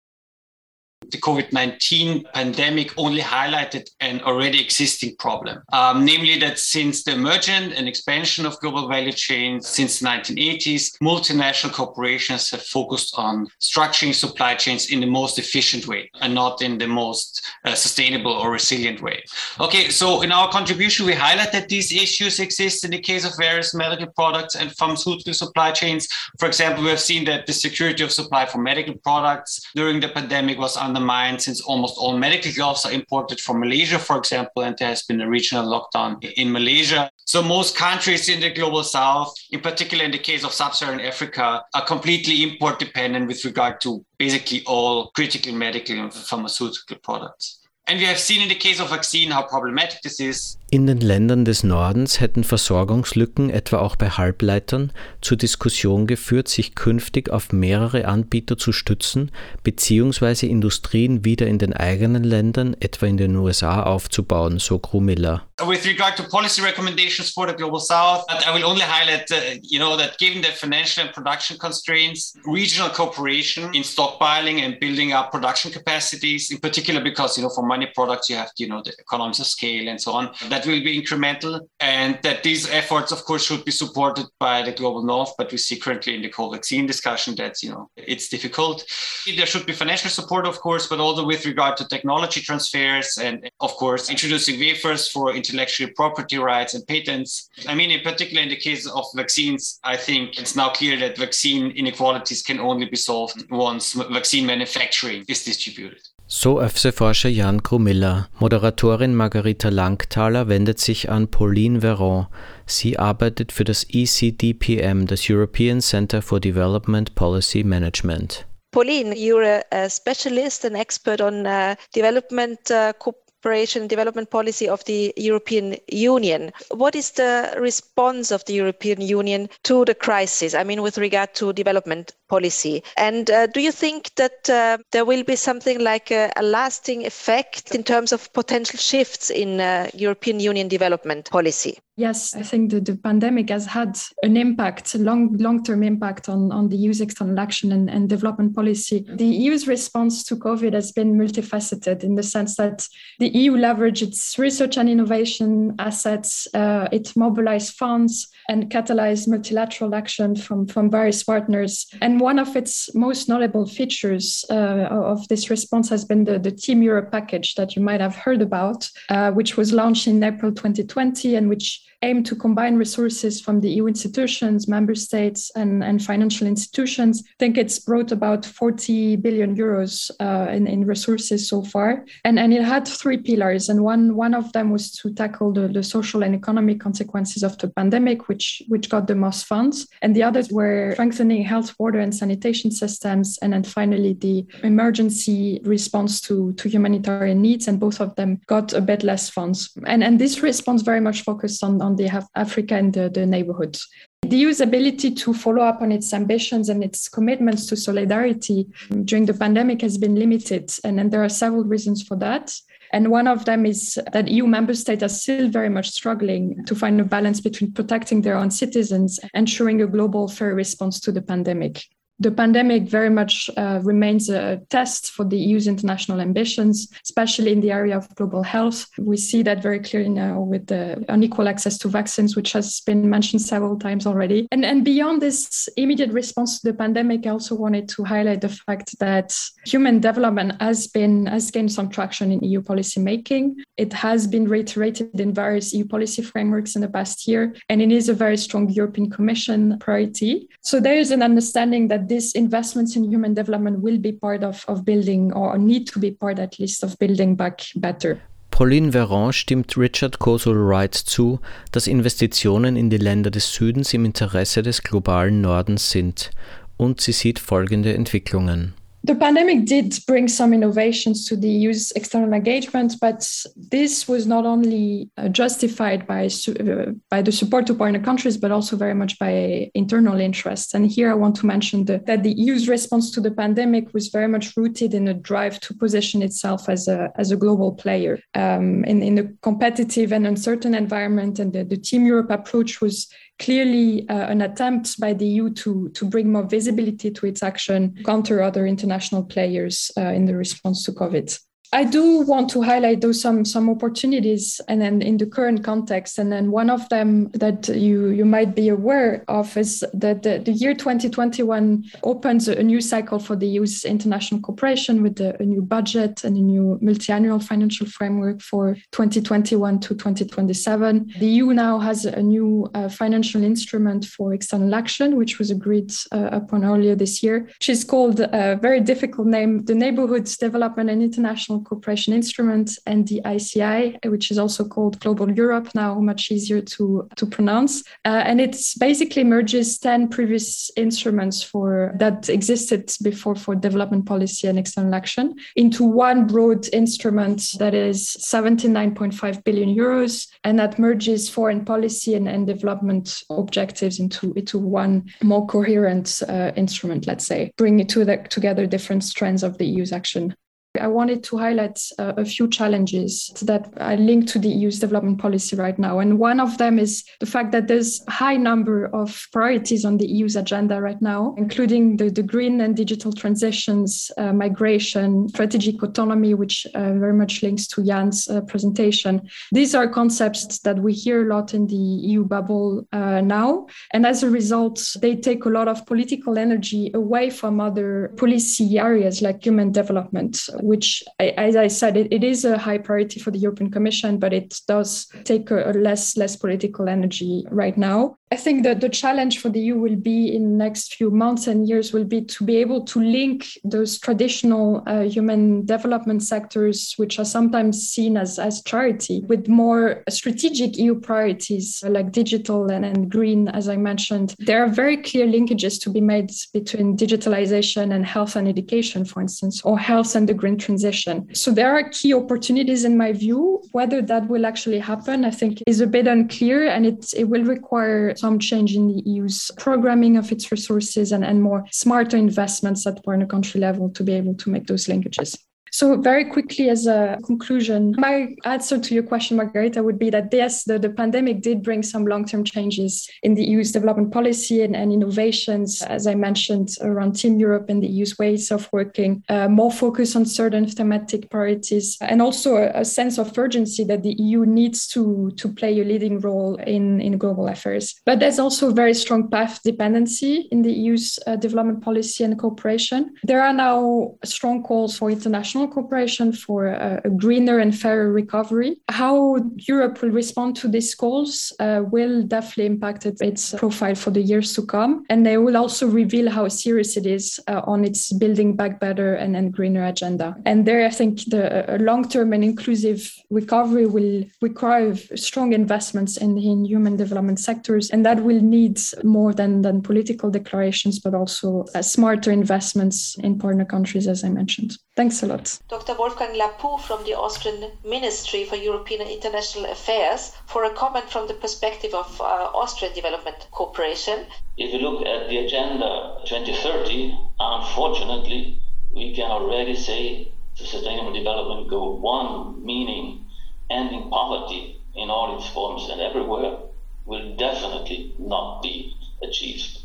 The 1.11 1.17
COVID 1.17 1.51
19 1.51 2.25
pandemic 2.33 2.93
only 2.97 3.21
highlighted 3.21 3.89
an 3.99 4.21
already 4.21 4.61
existing 4.61 5.15
problem, 5.17 5.61
um, 5.71 6.05
namely 6.05 6.37
that 6.39 6.59
since 6.59 7.03
the 7.03 7.13
emergence 7.13 7.73
and 7.75 7.87
expansion 7.87 8.45
of 8.45 8.59
global 8.59 8.87
value 8.87 9.11
chains 9.11 9.67
since 9.67 9.99
the 9.99 10.07
1980s, 10.07 10.97
multinational 11.01 11.71
corporations 11.71 12.49
have 12.51 12.63
focused 12.63 13.13
on 13.17 13.47
structuring 13.59 14.13
supply 14.13 14.55
chains 14.55 14.91
in 14.91 14.99
the 14.99 15.07
most 15.07 15.37
efficient 15.39 15.87
way 15.87 16.09
and 16.21 16.33
not 16.33 16.61
in 16.61 16.77
the 16.77 16.87
most 16.87 17.41
uh, 17.65 17.75
sustainable 17.75 18.31
or 18.31 18.51
resilient 18.51 19.01
way. 19.01 19.23
Okay, 19.59 19.89
so 19.89 20.21
in 20.21 20.31
our 20.31 20.49
contribution, 20.49 21.05
we 21.05 21.13
highlight 21.13 21.51
that 21.51 21.69
these 21.69 21.91
issues 21.91 22.39
exist 22.39 22.85
in 22.85 22.91
the 22.91 22.99
case 22.99 23.25
of 23.25 23.31
various 23.37 23.73
medical 23.73 24.07
products 24.07 24.55
and 24.55 24.71
pharmaceutical 24.75 25.33
supply 25.33 25.71
chains. 25.71 26.07
For 26.39 26.47
example, 26.47 26.83
we 26.83 26.89
have 26.89 26.99
seen 26.99 27.25
that 27.25 27.45
the 27.45 27.53
security 27.53 28.03
of 28.03 28.11
supply 28.11 28.45
for 28.45 28.57
medical 28.57 28.95
products 28.95 29.61
during 29.75 29.99
the 29.99 30.09
pandemic 30.09 30.57
was 30.57 30.77
undermined 31.03 31.41
since 31.41 31.61
almost 31.61 31.97
all 31.97 32.17
medical 32.17 32.51
gloves 32.53 32.85
are 32.85 32.91
imported 32.91 33.39
from 33.39 33.59
Malaysia, 33.59 33.99
for 33.99 34.17
example, 34.17 34.63
and 34.63 34.75
there 34.77 34.89
has 34.89 35.03
been 35.03 35.21
a 35.21 35.29
regional 35.29 35.65
lockdown 35.65 36.23
in 36.37 36.51
Malaysia. 36.51 37.09
So 37.25 37.41
most 37.41 37.75
countries 37.75 38.29
in 38.29 38.39
the 38.39 38.51
global 38.51 38.83
south, 38.83 39.33
in 39.51 39.59
particular 39.59 40.05
in 40.05 40.11
the 40.11 40.17
case 40.17 40.43
of 40.43 40.51
sub-Saharan 40.53 41.01
Africa, 41.01 41.63
are 41.73 41.85
completely 41.85 42.43
import 42.43 42.79
dependent 42.79 43.27
with 43.27 43.43
regard 43.45 43.81
to 43.81 44.03
basically 44.17 44.63
all 44.65 45.11
critical 45.11 45.53
medical 45.53 45.97
and 45.99 46.13
pharmaceutical 46.13 46.97
products. 47.03 47.59
And 47.87 47.99
we 47.99 48.05
have 48.05 48.19
seen 48.19 48.41
in 48.41 48.47
the 48.47 48.55
case 48.55 48.79
of 48.79 48.89
vaccine 48.89 49.29
how 49.29 49.43
problematic 49.43 50.01
this 50.01 50.19
is. 50.21 50.57
In 50.73 50.87
den 50.87 51.01
Ländern 51.01 51.45
des 51.45 51.61
Nordens 51.61 52.19
hätten 52.19 52.43
Versorgungslücken, 52.43 53.51
etwa 53.51 53.77
auch 53.77 53.95
bei 53.95 54.09
Halbleitern, 54.09 54.91
zur 55.21 55.37
Diskussion 55.37 56.07
geführt, 56.07 56.47
sich 56.47 56.73
künftig 56.73 57.29
auf 57.29 57.51
mehrere 57.51 58.05
Anbieter 58.05 58.57
zu 58.57 58.71
stützen 58.71 59.31
bzw. 59.61 60.47
Industrien 60.47 61.23
wieder 61.23 61.45
in 61.45 61.59
den 61.59 61.73
eigenen 61.73 62.23
Ländern, 62.23 62.75
etwa 62.79 63.05
in 63.05 63.17
den 63.17 63.35
USA, 63.35 63.83
aufzubauen, 63.83 64.57
so 64.57 64.79
Grumiller. 64.79 65.45
With 65.61 65.85
regard 65.85 66.17
to 66.17 66.23
policy 66.23 66.63
recommendations 66.63 67.29
for 67.29 67.47
the 67.47 67.53
global 67.53 67.79
south, 67.79 68.25
I 68.27 68.51
will 68.55 68.65
only 68.65 68.81
highlight, 68.81 69.29
uh, 69.31 69.59
you 69.61 69.77
know, 69.77 69.95
that 69.95 70.17
given 70.17 70.41
the 70.41 70.49
financial 70.49 71.03
and 71.03 71.13
production 71.13 71.59
constraints, 71.59 72.33
regional 72.45 72.89
cooperation 72.89 73.71
in 73.75 73.83
stockpiling 73.83 74.63
and 74.65 74.79
building 74.79 75.13
up 75.13 75.31
production 75.31 75.71
capacities, 75.71 76.49
in 76.49 76.57
particular 76.57 77.01
because, 77.01 77.37
you 77.37 77.43
know, 77.43 77.51
for 77.53 77.63
many 77.63 77.85
products 77.93 78.31
you 78.31 78.35
have, 78.35 78.49
you 78.57 78.67
know, 78.67 78.81
the 78.83 78.93
economies 78.97 79.39
of 79.39 79.45
scale 79.45 79.87
and 79.87 80.01
so 80.01 80.13
on, 80.13 80.31
that 80.49 80.62
that 80.63 80.71
will 80.71 80.83
be 80.83 81.01
incremental 81.01 81.61
and 81.79 82.19
that 82.23 82.43
these 82.43 82.69
efforts, 82.69 83.11
of 83.11 83.23
course, 83.25 83.45
should 83.45 83.65
be 83.65 83.71
supported 83.71 84.25
by 84.39 84.61
the 84.61 84.71
global 84.71 85.03
north. 85.03 85.33
But 85.37 85.51
we 85.51 85.57
see 85.57 85.77
currently 85.77 86.15
in 86.15 86.21
the 86.21 86.29
co-vaccine 86.29 86.85
discussion 86.85 87.35
that, 87.35 87.61
you 87.61 87.69
know, 87.69 87.89
it's 87.95 88.29
difficult. 88.29 88.85
There 89.25 89.45
should 89.45 89.65
be 89.65 89.73
financial 89.73 90.09
support, 90.09 90.45
of 90.47 90.59
course, 90.59 90.87
but 90.87 90.99
also 90.99 91.25
with 91.25 91.45
regard 91.45 91.77
to 91.77 91.87
technology 91.87 92.41
transfers 92.41 93.17
and, 93.17 93.49
of 93.59 93.71
course, 93.71 94.09
introducing 94.09 94.59
waivers 94.59 95.11
for 95.11 95.33
intellectual 95.33 95.89
property 95.95 96.37
rights 96.37 96.73
and 96.73 96.85
patents. 96.87 97.49
I 97.67 97.75
mean, 97.75 97.91
in 97.91 98.01
particular, 98.01 98.41
in 98.41 98.49
the 98.49 98.55
case 98.55 98.87
of 98.87 99.05
vaccines, 99.15 99.79
I 99.83 99.97
think 99.97 100.39
it's 100.39 100.55
now 100.55 100.69
clear 100.69 100.97
that 100.99 101.17
vaccine 101.17 101.71
inequalities 101.71 102.41
can 102.41 102.59
only 102.59 102.85
be 102.85 102.95
solved 102.95 103.49
once 103.49 103.93
vaccine 103.93 104.45
manufacturing 104.45 105.25
is 105.27 105.43
distributed. 105.43 106.01
So 106.35 106.59
ÖFSE-Forscher 106.59 107.29
Jan 107.29 107.59
Grumiller. 107.59 108.27
Moderatorin 108.39 109.13
Margarita 109.13 109.69
Langthaler 109.69 110.47
wendet 110.47 110.79
sich 110.79 111.11
an 111.11 111.29
Pauline 111.29 111.81
Veron. 111.81 112.25
Sie 112.65 112.97
arbeitet 112.97 113.51
für 113.51 113.63
das 113.63 113.85
ECDPM, 113.87 115.05
das 115.05 115.29
European 115.29 115.79
Center 115.79 116.23
for 116.23 116.39
Development 116.39 117.13
Policy 117.13 117.63
Management. 117.63 118.47
Pauline, 118.71 119.13
you're 119.13 119.61
a, 119.71 119.87
specialist 119.87 120.65
and 120.65 120.75
expert 120.75 121.21
on 121.21 121.45
uh, 121.45 121.75
development 121.95 122.59
uh, 122.71 122.93
cooperation 122.97 123.22
and 123.45 123.89
development 123.89 124.29
policy 124.29 124.67
of 124.67 124.83
the 124.85 125.13
European 125.17 125.77
Union. 125.87 126.51
What 126.71 126.95
is 126.95 127.11
the 127.11 127.53
response 127.59 128.31
of 128.31 128.45
the 128.45 128.53
European 128.53 129.01
Union 129.01 129.49
to 129.63 129.85
the 129.85 129.95
crisis? 129.95 130.53
I 130.53 130.63
mean, 130.63 130.81
with 130.81 130.97
regard 130.97 131.33
to 131.35 131.53
development 131.53 132.13
policy. 132.33 132.83
And 132.97 133.29
uh, 133.29 133.45
do 133.47 133.61
you 133.61 133.71
think 133.71 134.11
that 134.15 134.49
uh, 134.49 134.77
there 134.91 135.05
will 135.05 135.23
be 135.23 135.35
something 135.35 135.79
like 135.79 136.09
a, 136.11 136.31
a, 136.35 136.41
lasting 136.41 137.05
effect 137.05 137.75
in 137.75 137.83
terms 137.83 138.11
of 138.11 138.31
potential 138.33 138.79
shifts 138.79 139.29
in 139.29 139.59
uh, 139.59 139.89
European 139.93 140.39
Union 140.39 140.67
development 140.67 141.29
policy? 141.29 141.77
Yes, 141.95 142.35
I 142.35 142.41
think 142.41 142.71
the, 142.71 142.79
the 142.79 142.95
pandemic 142.95 143.49
has 143.49 143.67
had 143.67 143.99
an 144.23 144.35
impact, 144.35 144.95
a 144.95 144.97
long 144.97 145.37
long 145.37 145.63
term 145.63 145.83
impact 145.83 146.27
on, 146.27 146.51
on 146.51 146.69
the 146.69 146.75
EU's 146.75 147.01
external 147.01 147.39
action 147.39 147.71
and, 147.71 147.87
and 147.87 148.09
development 148.09 148.55
policy. 148.55 149.05
The 149.07 149.25
EU's 149.25 149.67
response 149.67 150.23
to 150.23 150.35
COVID 150.35 150.73
has 150.73 150.91
been 150.91 151.15
multifaceted 151.15 152.03
in 152.03 152.15
the 152.15 152.23
sense 152.23 152.55
that 152.55 152.87
the 153.19 153.29
EU 153.33 153.53
leveraged 153.53 154.03
its 154.03 154.37
research 154.37 154.77
and 154.77 154.87
innovation 154.87 155.75
assets, 155.79 156.47
uh, 156.53 156.87
it 156.91 157.15
mobilized 157.15 157.75
funds 157.75 158.27
and 158.47 158.69
catalyzed 158.69 159.27
multilateral 159.27 159.95
action 159.95 160.35
from, 160.35 160.67
from 160.67 160.91
various 160.91 161.23
partners. 161.23 161.87
And 162.01 162.19
one 162.19 162.37
of 162.37 162.55
its 162.55 162.93
most 162.93 163.29
notable 163.29 163.65
features 163.65 164.45
uh, 164.51 164.87
of 164.91 165.27
this 165.29 165.49
response 165.49 165.89
has 165.89 166.05
been 166.05 166.25
the, 166.25 166.37
the 166.37 166.51
Team 166.51 166.83
Europe 166.83 167.11
package 167.11 167.55
that 167.55 167.75
you 167.75 167.81
might 167.81 168.01
have 168.01 168.15
heard 168.15 168.41
about, 168.41 168.87
uh, 169.09 169.31
which 169.31 169.57
was 169.57 169.73
launched 169.73 170.07
in 170.07 170.23
April 170.23 170.51
2020 170.51 171.35
and 171.35 171.49
which 171.49 171.83
aimed 172.03 172.25
to 172.25 172.35
combine 172.35 172.75
resources 172.75 173.41
from 173.41 173.61
the 173.61 173.69
EU 173.69 173.87
institutions, 173.87 174.67
member 174.67 174.93
states, 174.93 175.49
and, 175.55 175.83
and 175.83 176.03
financial 176.03 176.45
institutions. 176.45 177.23
I 177.25 177.33
think 177.39 177.57
it's 177.57 177.79
brought 177.79 178.11
about 178.11 178.45
40 178.45 179.15
billion 179.17 179.55
euros 179.55 180.11
uh, 180.19 180.51
in, 180.51 180.67
in 180.67 180.85
resources 180.85 181.47
so 181.47 181.63
far. 181.63 182.05
And, 182.25 182.37
and 182.37 182.53
it 182.53 182.63
had 182.63 182.87
three 182.87 183.17
pillars. 183.23 183.69
And 183.69 183.83
one, 183.83 184.15
one 184.15 184.33
of 184.33 184.51
them 184.53 184.71
was 184.71 184.91
to 184.97 185.13
tackle 185.13 185.51
the, 185.51 185.67
the 185.67 185.83
social 185.83 186.23
and 186.23 186.35
economic 186.35 186.79
consequences 186.79 187.43
of 187.43 187.57
the 187.57 187.69
pandemic, 187.69 188.27
which, 188.27 188.61
which 188.67 188.89
got 188.89 189.07
the 189.07 189.15
most 189.15 189.45
funds. 189.45 189.87
And 190.01 190.15
the 190.15 190.23
others 190.23 190.49
were 190.51 190.91
strengthening 190.93 191.43
health, 191.43 191.73
water, 191.79 191.99
and 191.99 192.13
sanitation 192.13 192.71
systems. 192.71 193.37
And 193.41 193.53
then 193.53 193.63
finally, 193.63 194.13
the 194.13 194.45
emergency 194.63 195.61
response 195.63 196.21
to, 196.21 196.53
to 196.53 196.69
humanitarian 196.69 197.41
needs. 197.41 197.67
And 197.67 197.79
both 197.79 197.99
of 198.01 198.15
them 198.15 198.41
got 198.47 198.73
a 198.73 198.81
bit 198.81 199.03
less 199.03 199.29
funds. 199.29 199.71
And, 199.85 200.03
and 200.03 200.19
this 200.19 200.41
response 200.41 200.81
very 200.81 201.01
much 201.01 201.21
focused 201.21 201.63
on, 201.63 201.81
on 201.81 201.95
they 201.95 202.07
have 202.07 202.27
Africa 202.35 202.75
and 202.75 202.93
the, 202.93 203.09
the 203.09 203.25
neighborhoods. 203.25 203.87
The 204.23 204.37
EU's 204.37 204.61
ability 204.61 205.11
to 205.11 205.33
follow 205.33 205.61
up 205.61 205.81
on 205.81 205.91
its 205.91 206.13
ambitions 206.13 206.69
and 206.69 206.81
its 206.81 207.09
commitments 207.09 207.65
to 207.67 207.75
solidarity 207.75 208.67
during 209.03 209.25
the 209.25 209.33
pandemic 209.33 209.81
has 209.81 209.97
been 209.97 210.15
limited. 210.15 210.71
And, 210.85 210.99
and 210.99 211.11
there 211.11 211.23
are 211.23 211.29
several 211.29 211.65
reasons 211.65 212.03
for 212.03 212.15
that. 212.17 212.53
And 212.93 213.09
one 213.09 213.27
of 213.27 213.45
them 213.45 213.65
is 213.65 213.99
that 214.13 214.27
EU 214.27 214.45
member 214.45 214.75
states 214.75 215.01
are 215.01 215.09
still 215.09 215.49
very 215.49 215.69
much 215.69 215.89
struggling 215.89 216.63
to 216.65 216.75
find 216.75 217.01
a 217.01 217.03
balance 217.03 217.41
between 217.41 217.71
protecting 217.71 218.21
their 218.21 218.35
own 218.35 218.51
citizens, 218.51 219.19
and 219.19 219.31
ensuring 219.33 219.81
a 219.81 219.87
global 219.87 220.27
fair 220.27 220.53
response 220.53 220.99
to 221.01 221.11
the 221.11 221.21
pandemic 221.21 221.87
the 222.19 222.31
pandemic 222.31 222.83
very 222.83 223.09
much 223.09 223.49
uh, 223.57 223.79
remains 223.83 224.29
a 224.29 224.61
test 224.69 225.11
for 225.11 225.25
the 225.25 225.37
EU's 225.37 225.67
international 225.67 226.21
ambitions, 226.21 226.87
especially 227.03 227.51
in 227.51 227.61
the 227.61 227.71
area 227.71 227.97
of 227.97 228.13
global 228.15 228.43
health. 228.43 228.85
We 228.97 229.17
see 229.17 229.43
that 229.43 229.61
very 229.61 229.79
clearly 229.79 230.09
now 230.09 230.41
with 230.41 230.67
the 230.67 231.03
unequal 231.09 231.47
access 231.47 231.77
to 231.79 231.87
vaccines, 231.87 232.35
which 232.35 232.51
has 232.53 232.81
been 232.81 233.09
mentioned 233.09 233.41
several 233.41 233.77
times 233.77 234.05
already. 234.05 234.47
And, 234.51 234.63
and 234.63 234.85
beyond 234.85 235.21
this 235.21 235.67
immediate 235.75 236.11
response 236.11 236.61
to 236.61 236.71
the 236.71 236.77
pandemic, 236.77 237.25
I 237.25 237.31
also 237.31 237.55
wanted 237.55 237.89
to 237.89 238.03
highlight 238.03 238.41
the 238.41 238.49
fact 238.49 238.97
that 238.99 239.35
human 239.65 239.99
development 239.99 240.61
has 240.61 240.87
been 240.87 241.25
has 241.25 241.49
gained 241.51 241.71
some 241.71 241.89
traction 241.89 242.31
in 242.31 242.43
EU 242.43 242.61
policy 242.61 242.99
making. 242.99 243.57
It 243.77 243.91
has 243.93 244.27
been 244.27 244.47
reiterated 244.47 245.19
in 245.19 245.33
various 245.33 245.73
EU 245.73 245.85
policy 245.85 246.21
frameworks 246.21 246.75
in 246.75 246.81
the 246.81 246.89
past 246.89 247.27
year, 247.27 247.55
and 247.69 247.81
it 247.81 247.91
is 247.91 248.07
a 248.07 248.13
very 248.13 248.37
strong 248.37 248.69
European 248.69 249.09
Commission 249.09 249.77
priority. 249.79 250.47
So 250.61 250.79
there 250.79 250.95
is 250.95 251.11
an 251.11 251.21
understanding 251.21 251.87
these 252.07 252.33
investments 252.33 252.95
in 252.95 253.03
human 253.03 253.33
development 253.33 253.81
will 253.81 253.99
be 253.99 254.11
part 254.11 254.43
of, 254.43 254.63
of 254.67 254.83
building 254.83 255.33
or 255.33 255.57
need 255.57 255.87
to 255.87 255.99
be 255.99 256.11
part 256.11 256.39
at 256.39 256.59
least 256.59 256.83
of 256.83 256.97
building 256.99 257.35
back 257.35 257.61
better. 257.75 258.19
Pauline 258.51 258.91
Veron 258.91 259.33
stimmt 259.33 259.75
Richard 259.77 260.19
Kosul 260.19 260.55
Wright 260.55 260.93
zu, 260.93 261.39
dass 261.71 261.87
Investitionen 261.87 262.75
in 262.75 262.91
die 262.91 262.97
Länder 262.97 263.31
des 263.31 263.51
Südens 263.51 263.93
im 263.95 264.05
Interesse 264.05 264.61
des 264.61 264.83
globalen 264.83 265.41
Nordens 265.41 265.89
sind, 265.89 266.29
und 266.77 267.01
sie 267.01 267.13
sieht 267.13 267.39
folgende 267.39 267.95
Entwicklungen. 267.95 268.75
The 269.05 269.15
pandemic 269.15 269.65
did 269.65 269.99
bring 270.07 270.29
some 270.29 270.53
innovations 270.53 271.27
to 271.27 271.35
the 271.35 271.49
EU's 271.49 271.91
external 271.91 272.31
engagement, 272.31 272.95
but 273.01 273.29
this 273.57 274.07
was 274.07 274.25
not 274.25 274.45
only 274.45 275.09
uh, 275.17 275.27
justified 275.27 276.07
by, 276.07 276.27
uh, 276.27 276.91
by 277.09 277.21
the 277.21 277.31
support 277.33 277.67
to 277.67 277.73
partner 277.73 277.99
countries, 277.99 278.37
but 278.37 278.51
also 278.51 278.77
very 278.77 278.93
much 278.93 279.19
by 279.19 279.69
internal 279.73 280.21
interests. 280.21 280.73
And 280.73 280.89
here 280.89 281.11
I 281.11 281.15
want 281.15 281.35
to 281.37 281.45
mention 281.45 281.83
the, 281.83 282.01
that 282.07 282.23
the 282.23 282.31
EU's 282.31 282.69
response 282.69 283.11
to 283.11 283.19
the 283.19 283.31
pandemic 283.31 283.93
was 283.93 284.07
very 284.07 284.29
much 284.29 284.55
rooted 284.55 284.93
in 284.93 285.09
a 285.09 285.13
drive 285.13 285.59
to 285.61 285.73
position 285.73 286.21
itself 286.21 286.69
as 286.69 286.87
a, 286.87 287.11
as 287.17 287.29
a 287.29 287.35
global 287.35 287.73
player 287.73 288.19
um, 288.35 288.85
in, 288.85 289.03
in 289.03 289.17
a 289.17 289.27
competitive 289.41 290.13
and 290.13 290.25
uncertain 290.25 290.73
environment. 290.73 291.39
And 291.39 291.51
the, 291.51 291.65
the 291.65 291.77
Team 291.77 292.05
Europe 292.05 292.31
approach 292.31 292.79
was 292.79 293.09
clearly 293.39 294.07
uh, 294.09 294.27
an 294.27 294.41
attempt 294.41 294.99
by 294.99 295.13
the 295.13 295.27
EU 295.27 295.49
to, 295.51 295.89
to 295.89 296.05
bring 296.05 296.31
more 296.31 296.43
visibility 296.43 297.11
to 297.11 297.25
its 297.25 297.43
action, 297.43 297.95
counter 298.05 298.41
other 298.41 298.65
international 298.65 299.23
players 299.23 299.91
uh, 299.97 300.01
in 300.01 300.25
the 300.25 300.35
response 300.35 300.83
to 300.83 300.91
COVID. 300.91 301.37
I 301.73 301.85
do 301.85 302.21
want 302.21 302.51
to 302.51 302.61
highlight 302.61 303.01
those 303.01 303.19
some 303.19 303.43
some 303.45 303.67
opportunities 303.67 304.61
and 304.67 304.79
then 304.79 305.01
in 305.01 305.17
the 305.17 305.25
current 305.25 305.63
context. 305.63 306.19
And 306.19 306.31
then 306.31 306.51
one 306.51 306.69
of 306.69 306.87
them 306.89 307.29
that 307.33 307.67
you 307.67 308.09
you 308.09 308.25
might 308.25 308.53
be 308.53 308.69
aware 308.69 309.23
of 309.27 309.57
is 309.57 309.83
that 309.93 310.21
the, 310.21 310.37
the 310.37 310.51
year 310.51 310.75
2021 310.75 311.83
opens 312.03 312.47
a 312.47 312.61
new 312.61 312.79
cycle 312.79 313.17
for 313.17 313.35
the 313.35 313.47
EU's 313.47 313.85
international 313.85 314.39
cooperation 314.41 315.01
with 315.01 315.19
a 315.19 315.43
new 315.43 315.63
budget 315.63 316.23
and 316.23 316.37
a 316.37 316.41
new 316.41 316.77
multi-annual 316.79 317.39
financial 317.39 317.87
framework 317.87 318.41
for 318.41 318.75
2021 318.91 319.79
to 319.79 319.95
2027. 319.95 321.13
The 321.17 321.25
EU 321.25 321.53
now 321.53 321.79
has 321.79 322.05
a 322.05 322.21
new 322.21 322.69
uh, 322.75 322.87
financial 322.87 323.43
instrument 323.43 324.05
for 324.05 324.33
external 324.33 324.75
action, 324.75 325.15
which 325.15 325.39
was 325.39 325.49
agreed 325.49 325.91
uh, 326.11 326.29
upon 326.31 326.63
earlier 326.63 326.93
this 326.93 327.23
year, 327.23 327.49
which 327.57 327.69
is 327.69 327.83
called 327.83 328.19
a 328.19 328.59
very 328.61 328.79
difficult 328.79 329.27
name, 329.27 329.65
the 329.65 329.73
Neighborhoods 329.73 330.37
Development 330.37 330.89
and 330.89 331.01
International 331.01 331.62
Cooperation 331.63 332.13
Instrument 332.13 332.77
NDICI, 332.87 334.09
which 334.09 334.31
is 334.31 334.37
also 334.37 334.67
called 334.67 334.99
Global 334.99 335.31
Europe 335.31 335.69
now, 335.75 335.99
much 335.99 336.31
easier 336.31 336.61
to, 336.61 337.07
to 337.15 337.25
pronounce. 337.25 337.83
Uh, 338.05 338.23
and 338.25 338.39
it 338.39 338.57
basically 338.79 339.23
merges 339.23 339.77
10 339.79 340.09
previous 340.09 340.71
instruments 340.77 341.41
for 341.41 341.93
that 341.99 342.29
existed 342.29 342.91
before 343.01 343.35
for 343.35 343.55
development 343.55 344.05
policy 344.05 344.47
and 344.47 344.59
external 344.59 344.93
action 344.95 345.35
into 345.55 345.83
one 345.83 346.27
broad 346.27 346.67
instrument 346.73 347.53
that 347.59 347.73
is 347.73 348.15
79.5 348.19 349.43
billion 349.43 349.69
euros 349.69 350.27
and 350.43 350.59
that 350.59 350.79
merges 350.79 351.29
foreign 351.29 351.63
policy 351.63 352.15
and, 352.15 352.27
and 352.27 352.47
development 352.47 353.23
objectives 353.29 353.99
into, 353.99 354.33
into 354.33 354.57
one 354.57 355.09
more 355.21 355.45
coherent 355.47 356.21
uh, 356.27 356.51
instrument, 356.55 357.07
let's 357.07 357.25
say, 357.25 357.51
bringing 357.57 357.87
to 357.87 358.05
the, 358.05 358.17
together 358.29 358.65
different 358.65 359.03
strands 359.03 359.43
of 359.43 359.57
the 359.57 359.65
EU's 359.65 359.91
action. 359.91 360.35
I 360.81 360.87
wanted 360.87 361.23
to 361.25 361.37
highlight 361.37 361.79
uh, 361.99 362.13
a 362.17 362.25
few 362.25 362.47
challenges 362.47 363.31
that 363.43 363.71
are 363.77 363.95
linked 363.95 364.29
to 364.29 364.39
the 364.39 364.49
EU's 364.49 364.79
development 364.79 365.19
policy 365.19 365.55
right 365.55 365.77
now. 365.77 365.99
And 365.99 366.17
one 366.17 366.39
of 366.39 366.57
them 366.57 366.79
is 366.79 367.03
the 367.19 367.27
fact 367.27 367.51
that 367.51 367.67
there's 367.67 368.01
a 368.07 368.11
high 368.11 368.37
number 368.37 368.87
of 368.87 369.27
priorities 369.31 369.85
on 369.85 369.97
the 369.97 370.07
EU's 370.07 370.35
agenda 370.35 370.81
right 370.81 370.99
now, 370.99 371.35
including 371.37 371.97
the, 371.97 372.09
the 372.09 372.23
green 372.23 372.59
and 372.59 372.75
digital 372.75 373.13
transitions, 373.13 374.09
uh, 374.17 374.33
migration, 374.33 375.29
strategic 375.29 375.83
autonomy, 375.83 376.33
which 376.33 376.65
uh, 376.73 376.93
very 376.93 377.13
much 377.13 377.43
links 377.43 377.67
to 377.67 377.85
Jan's 377.85 378.27
uh, 378.27 378.41
presentation. 378.41 379.29
These 379.51 379.75
are 379.75 379.87
concepts 379.87 380.57
that 380.59 380.79
we 380.79 380.93
hear 380.93 381.29
a 381.29 381.35
lot 381.35 381.53
in 381.53 381.67
the 381.67 381.75
EU 381.75 382.23
bubble 382.23 382.87
uh, 382.91 383.21
now. 383.21 383.67
And 383.91 384.07
as 384.07 384.23
a 384.23 384.29
result, 384.29 384.95
they 385.01 385.17
take 385.17 385.45
a 385.45 385.49
lot 385.49 385.67
of 385.67 385.85
political 385.85 386.39
energy 386.39 386.89
away 386.95 387.29
from 387.29 387.59
other 387.59 388.11
policy 388.17 388.79
areas 388.79 389.21
like 389.21 389.45
human 389.45 389.71
development 389.71 390.39
which, 390.63 391.03
as 391.19 391.55
I 391.55 391.67
said, 391.67 391.97
it, 391.97 392.07
it 392.11 392.23
is 392.23 392.45
a 392.45 392.57
high 392.57 392.77
priority 392.77 393.19
for 393.19 393.31
the 393.31 393.39
European 393.39 393.69
Commission, 393.69 394.17
but 394.17 394.33
it 394.33 394.59
does 394.67 395.07
take 395.23 395.51
a, 395.51 395.71
a 395.71 395.73
less 395.73 396.17
less 396.17 396.35
political 396.35 396.87
energy 396.87 397.45
right 397.51 397.77
now. 397.77 398.17
I 398.33 398.35
think 398.35 398.63
that 398.63 398.81
the 398.81 398.89
challenge 398.89 399.37
for 399.37 399.49
the 399.49 399.59
EU 399.59 399.77
will 399.77 399.95
be 399.95 400.35
in 400.35 400.41
the 400.41 400.57
next 400.65 400.95
few 400.95 401.11
months 401.11 401.45
and 401.45 401.69
years 401.69 401.93
will 401.93 402.03
be 402.03 402.23
to 402.23 402.43
be 402.43 402.57
able 402.57 402.83
to 402.85 402.99
link 402.99 403.45
those 403.63 403.99
traditional 403.99 404.81
uh, 404.87 405.01
human 405.01 405.67
development 405.67 406.23
sectors, 406.23 406.95
which 406.97 407.19
are 407.19 407.25
sometimes 407.25 407.87
seen 407.87 408.17
as, 408.17 408.39
as 408.39 408.63
charity, 408.63 409.23
with 409.27 409.47
more 409.47 410.03
strategic 410.09 410.75
EU 410.79 410.95
priorities 410.99 411.83
like 411.87 412.11
digital 412.11 412.71
and, 412.71 412.83
and 412.83 413.11
green, 413.11 413.49
as 413.49 413.69
I 413.69 413.77
mentioned. 413.77 414.33
There 414.39 414.63
are 414.63 414.67
very 414.67 414.97
clear 414.97 415.27
linkages 415.27 415.79
to 415.83 415.91
be 415.91 416.01
made 416.01 416.31
between 416.53 416.97
digitalization 416.97 417.93
and 417.93 418.03
health 418.03 418.35
and 418.35 418.47
education, 418.47 419.05
for 419.05 419.21
instance, 419.21 419.61
or 419.61 419.77
health 419.77 420.15
and 420.15 420.27
the 420.27 420.33
green 420.33 420.57
transition. 420.57 421.27
So 421.35 421.51
there 421.51 421.71
are 421.71 421.87
key 421.89 422.15
opportunities 422.15 422.83
in 422.83 422.97
my 422.97 423.11
view. 423.13 423.61
Whether 423.73 424.01
that 424.01 424.27
will 424.27 424.47
actually 424.47 424.79
happen, 424.79 425.23
I 425.23 425.29
think, 425.29 425.61
is 425.67 425.81
a 425.81 425.87
bit 425.87 426.07
unclear 426.07 426.67
and 426.67 426.87
it, 426.87 427.13
it 427.15 427.25
will 427.25 427.43
require 427.43 428.15
some 428.23 428.39
change 428.39 428.73
in 428.73 428.87
the 428.87 429.03
EU's 429.05 429.51
programming 429.57 430.15
of 430.15 430.31
its 430.31 430.49
resources 430.49 431.11
and, 431.11 431.25
and 431.25 431.43
more 431.43 431.65
smarter 431.71 432.15
investments 432.15 432.87
at 432.87 433.03
partner 433.03 433.25
country 433.25 433.59
level 433.59 433.89
to 433.89 434.01
be 434.01 434.13
able 434.13 434.33
to 434.35 434.49
make 434.49 434.65
those 434.65 434.85
linkages. 434.87 435.37
So, 435.73 435.97
very 435.97 436.25
quickly, 436.25 436.69
as 436.69 436.85
a 436.85 437.17
conclusion, 437.25 437.95
my 437.97 438.35
answer 438.45 438.77
to 438.77 438.93
your 438.93 439.01
question, 439.01 439.37
Margarita, 439.37 439.81
would 439.81 439.97
be 439.97 440.11
that 440.11 440.29
yes, 440.31 440.65
the, 440.65 440.77
the 440.77 440.91
pandemic 440.91 441.41
did 441.41 441.63
bring 441.63 441.81
some 441.81 442.05
long 442.05 442.25
term 442.25 442.43
changes 442.43 443.09
in 443.23 443.33
the 443.33 443.43
EU's 443.43 443.71
development 443.71 444.13
policy 444.13 444.61
and, 444.61 444.75
and, 444.75 444.93
innovations, 444.93 445.81
as 445.81 446.05
I 446.05 446.13
mentioned, 446.13 446.69
around 446.81 447.13
Team 447.13 447.39
Europe 447.39 447.69
and 447.69 447.81
the 447.81 447.87
EU's 447.87 448.19
ways 448.19 448.51
of 448.51 448.69
working, 448.71 449.23
uh, 449.29 449.47
more 449.47 449.71
focus 449.71 450.15
on 450.15 450.27
certain 450.27 450.67
thematic 450.67 451.31
priorities, 451.31 451.97
and 452.01 452.21
also 452.21 452.57
a, 452.57 452.81
a, 452.81 452.85
sense 452.85 453.17
of 453.17 453.35
urgency 453.35 453.83
that 453.85 454.03
the 454.03 454.13
EU 454.19 454.45
needs 454.45 454.85
to, 454.89 455.31
to 455.37 455.49
play 455.49 455.79
a 455.79 455.83
leading 455.83 456.19
role 456.19 456.55
in, 456.57 457.01
in 457.01 457.17
global 457.17 457.47
affairs. 457.47 457.99
But 458.05 458.19
there's 458.19 458.37
also 458.37 458.71
very 458.71 458.93
strong 458.93 459.27
path 459.27 459.63
dependency 459.63 460.47
in 460.51 460.61
the 460.61 460.71
EU's 460.71 461.17
uh, 461.25 461.35
development 461.35 461.81
policy 461.81 462.23
and 462.23 462.37
cooperation. 462.37 463.15
There 463.23 463.41
are 463.41 463.53
now 463.53 464.13
strong 464.23 464.61
calls 464.61 464.99
for 464.99 465.09
international 465.09 465.62
cooperation 465.67 466.33
for 466.33 466.67
a, 466.67 467.01
a, 467.03 467.09
greener 467.09 467.59
and 467.59 467.77
fairer 467.77 468.11
recovery. 468.11 468.77
How 468.89 469.37
Europe 469.55 470.01
will 470.01 470.09
respond 470.09 470.55
to 470.57 470.67
these 470.67 470.95
calls 470.95 471.53
uh, 471.59 471.83
will 471.91 472.23
definitely 472.23 472.65
impact 472.65 473.05
its 473.05 473.53
profile 473.53 473.95
for 473.95 474.11
the 474.11 474.21
years 474.21 474.53
to 474.55 474.65
come. 474.65 475.03
And 475.09 475.25
they 475.25 475.37
will 475.37 475.57
also 475.57 475.87
reveal 475.87 476.29
how 476.29 476.47
serious 476.47 476.97
it 476.97 477.05
is 477.05 477.39
uh, 477.47 477.61
on 477.65 477.85
its 477.85 478.11
building 478.13 478.55
back 478.55 478.79
better 478.79 479.15
and, 479.15 479.35
and 479.35 479.51
greener 479.51 479.85
agenda. 479.85 480.35
And 480.45 480.65
there, 480.65 480.85
I 480.85 480.89
think 480.89 481.25
the 481.25 481.77
long 481.79 482.07
term 482.07 482.33
and 482.33 482.43
inclusive 482.43 483.13
recovery 483.29 483.85
will 483.85 484.23
require 484.41 484.95
strong 485.15 485.53
investments 485.53 486.17
in, 486.17 486.37
in 486.37 486.65
human 486.65 486.97
development 486.97 487.39
sectors. 487.39 487.89
And 487.89 488.05
that 488.05 488.23
will 488.23 488.41
need 488.41 488.79
more 489.03 489.33
than, 489.33 489.61
than 489.61 489.81
political 489.81 490.29
declarations, 490.29 490.99
but 490.99 491.13
also 491.13 491.65
uh, 491.75 491.81
smarter 491.81 492.31
investments 492.31 493.17
in 493.19 493.37
partner 493.37 493.65
countries, 493.65 494.07
as 494.07 494.23
I 494.23 494.29
mentioned. 494.29 494.77
Thanks 494.95 495.23
a 495.23 495.25
lot. 495.25 495.59
Dr. 495.69 495.95
Wolfgang 495.95 496.37
Lapuh 496.37 496.77
from 496.79 497.03
the 497.03 497.15
Austrian 497.15 497.71
Ministry 497.83 498.45
for 498.45 498.55
European 498.55 499.01
and 499.01 499.09
International 499.09 499.65
Affairs 499.65 500.33
for 500.45 500.65
a 500.65 500.69
comment 500.69 501.09
from 501.09 501.27
the 501.27 501.33
perspective 501.33 501.95
of 501.95 502.21
uh, 502.21 502.51
Austrian 502.53 502.93
development 502.93 503.47
cooperation. 503.49 504.27
If 504.55 504.71
you 504.71 504.79
look 504.87 505.03
at 505.03 505.29
the 505.29 505.37
Agenda 505.39 506.17
2030, 506.27 507.17
unfortunately, 507.39 508.61
we 508.93 509.15
can 509.15 509.31
already 509.31 509.75
say 509.75 510.31
the 510.59 510.65
Sustainable 510.65 511.13
Development 511.13 511.67
Goal 511.67 511.99
1, 511.99 512.63
meaning 512.63 513.25
ending 513.71 514.11
poverty 514.11 514.79
in 514.95 515.09
all 515.09 515.39
its 515.39 515.49
forms 515.49 515.89
and 515.89 516.01
everywhere, 516.01 516.59
will 517.05 517.35
definitely 517.35 518.13
not 518.19 518.61
be 518.61 518.95
achieved. 519.23 519.79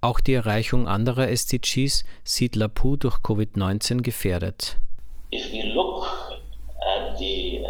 Auch 0.00 0.20
die 0.20 0.34
Erreichung 0.34 0.88
anderer 0.88 1.28
SDGs 1.28 2.04
sieht 2.22 2.54
Lapou 2.54 2.96
durch 2.96 3.16
Covid-19 3.16 4.02
gefährdet. 4.02 4.78
If 5.30 5.50
we 5.52 5.62
look 5.62 6.06
at 6.80 7.18
the, 7.18 7.64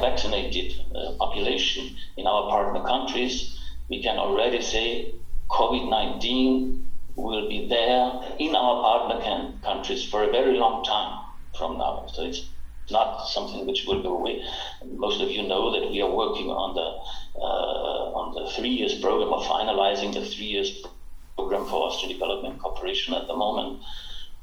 vaccinated 0.00 0.74
uh, 0.94 1.16
population 1.18 1.96
in 2.16 2.26
our 2.26 2.48
partner 2.48 2.82
countries, 2.82 3.58
we 3.88 4.00
can 4.02 4.18
already 4.18 4.62
say 4.62 5.14
COVID-19 5.48 6.82
will 7.16 7.48
be 7.48 7.66
there 7.68 8.10
in 8.38 8.54
our 8.54 8.82
partner 8.82 9.52
countries 9.62 10.04
for 10.04 10.24
a 10.24 10.30
very 10.30 10.56
long 10.56 10.82
time 10.84 11.20
from 11.56 11.78
now. 11.78 12.06
So 12.12 12.22
it's 12.22 12.46
not 12.90 13.28
something 13.28 13.66
which 13.66 13.84
will 13.86 14.02
go 14.02 14.16
away. 14.18 14.42
Most 14.96 15.20
of 15.20 15.30
you 15.30 15.46
know 15.46 15.70
that 15.72 15.90
we 15.90 16.02
are 16.02 16.10
working 16.10 16.50
on 16.50 16.74
the 16.74 16.88
uh, 17.38 18.18
on 18.20 18.34
the 18.34 18.50
three 18.50 18.70
years 18.70 18.94
program 19.00 19.32
of 19.32 19.42
finalizing 19.44 20.12
the 20.12 20.24
three 20.24 20.46
years 20.46 20.84
program 21.50 21.68
for 21.68 21.88
Austria 21.88 22.12
Development 22.12 22.60
Cooperation 22.60 23.12
at 23.12 23.26
the 23.26 23.34
moment, 23.36 23.82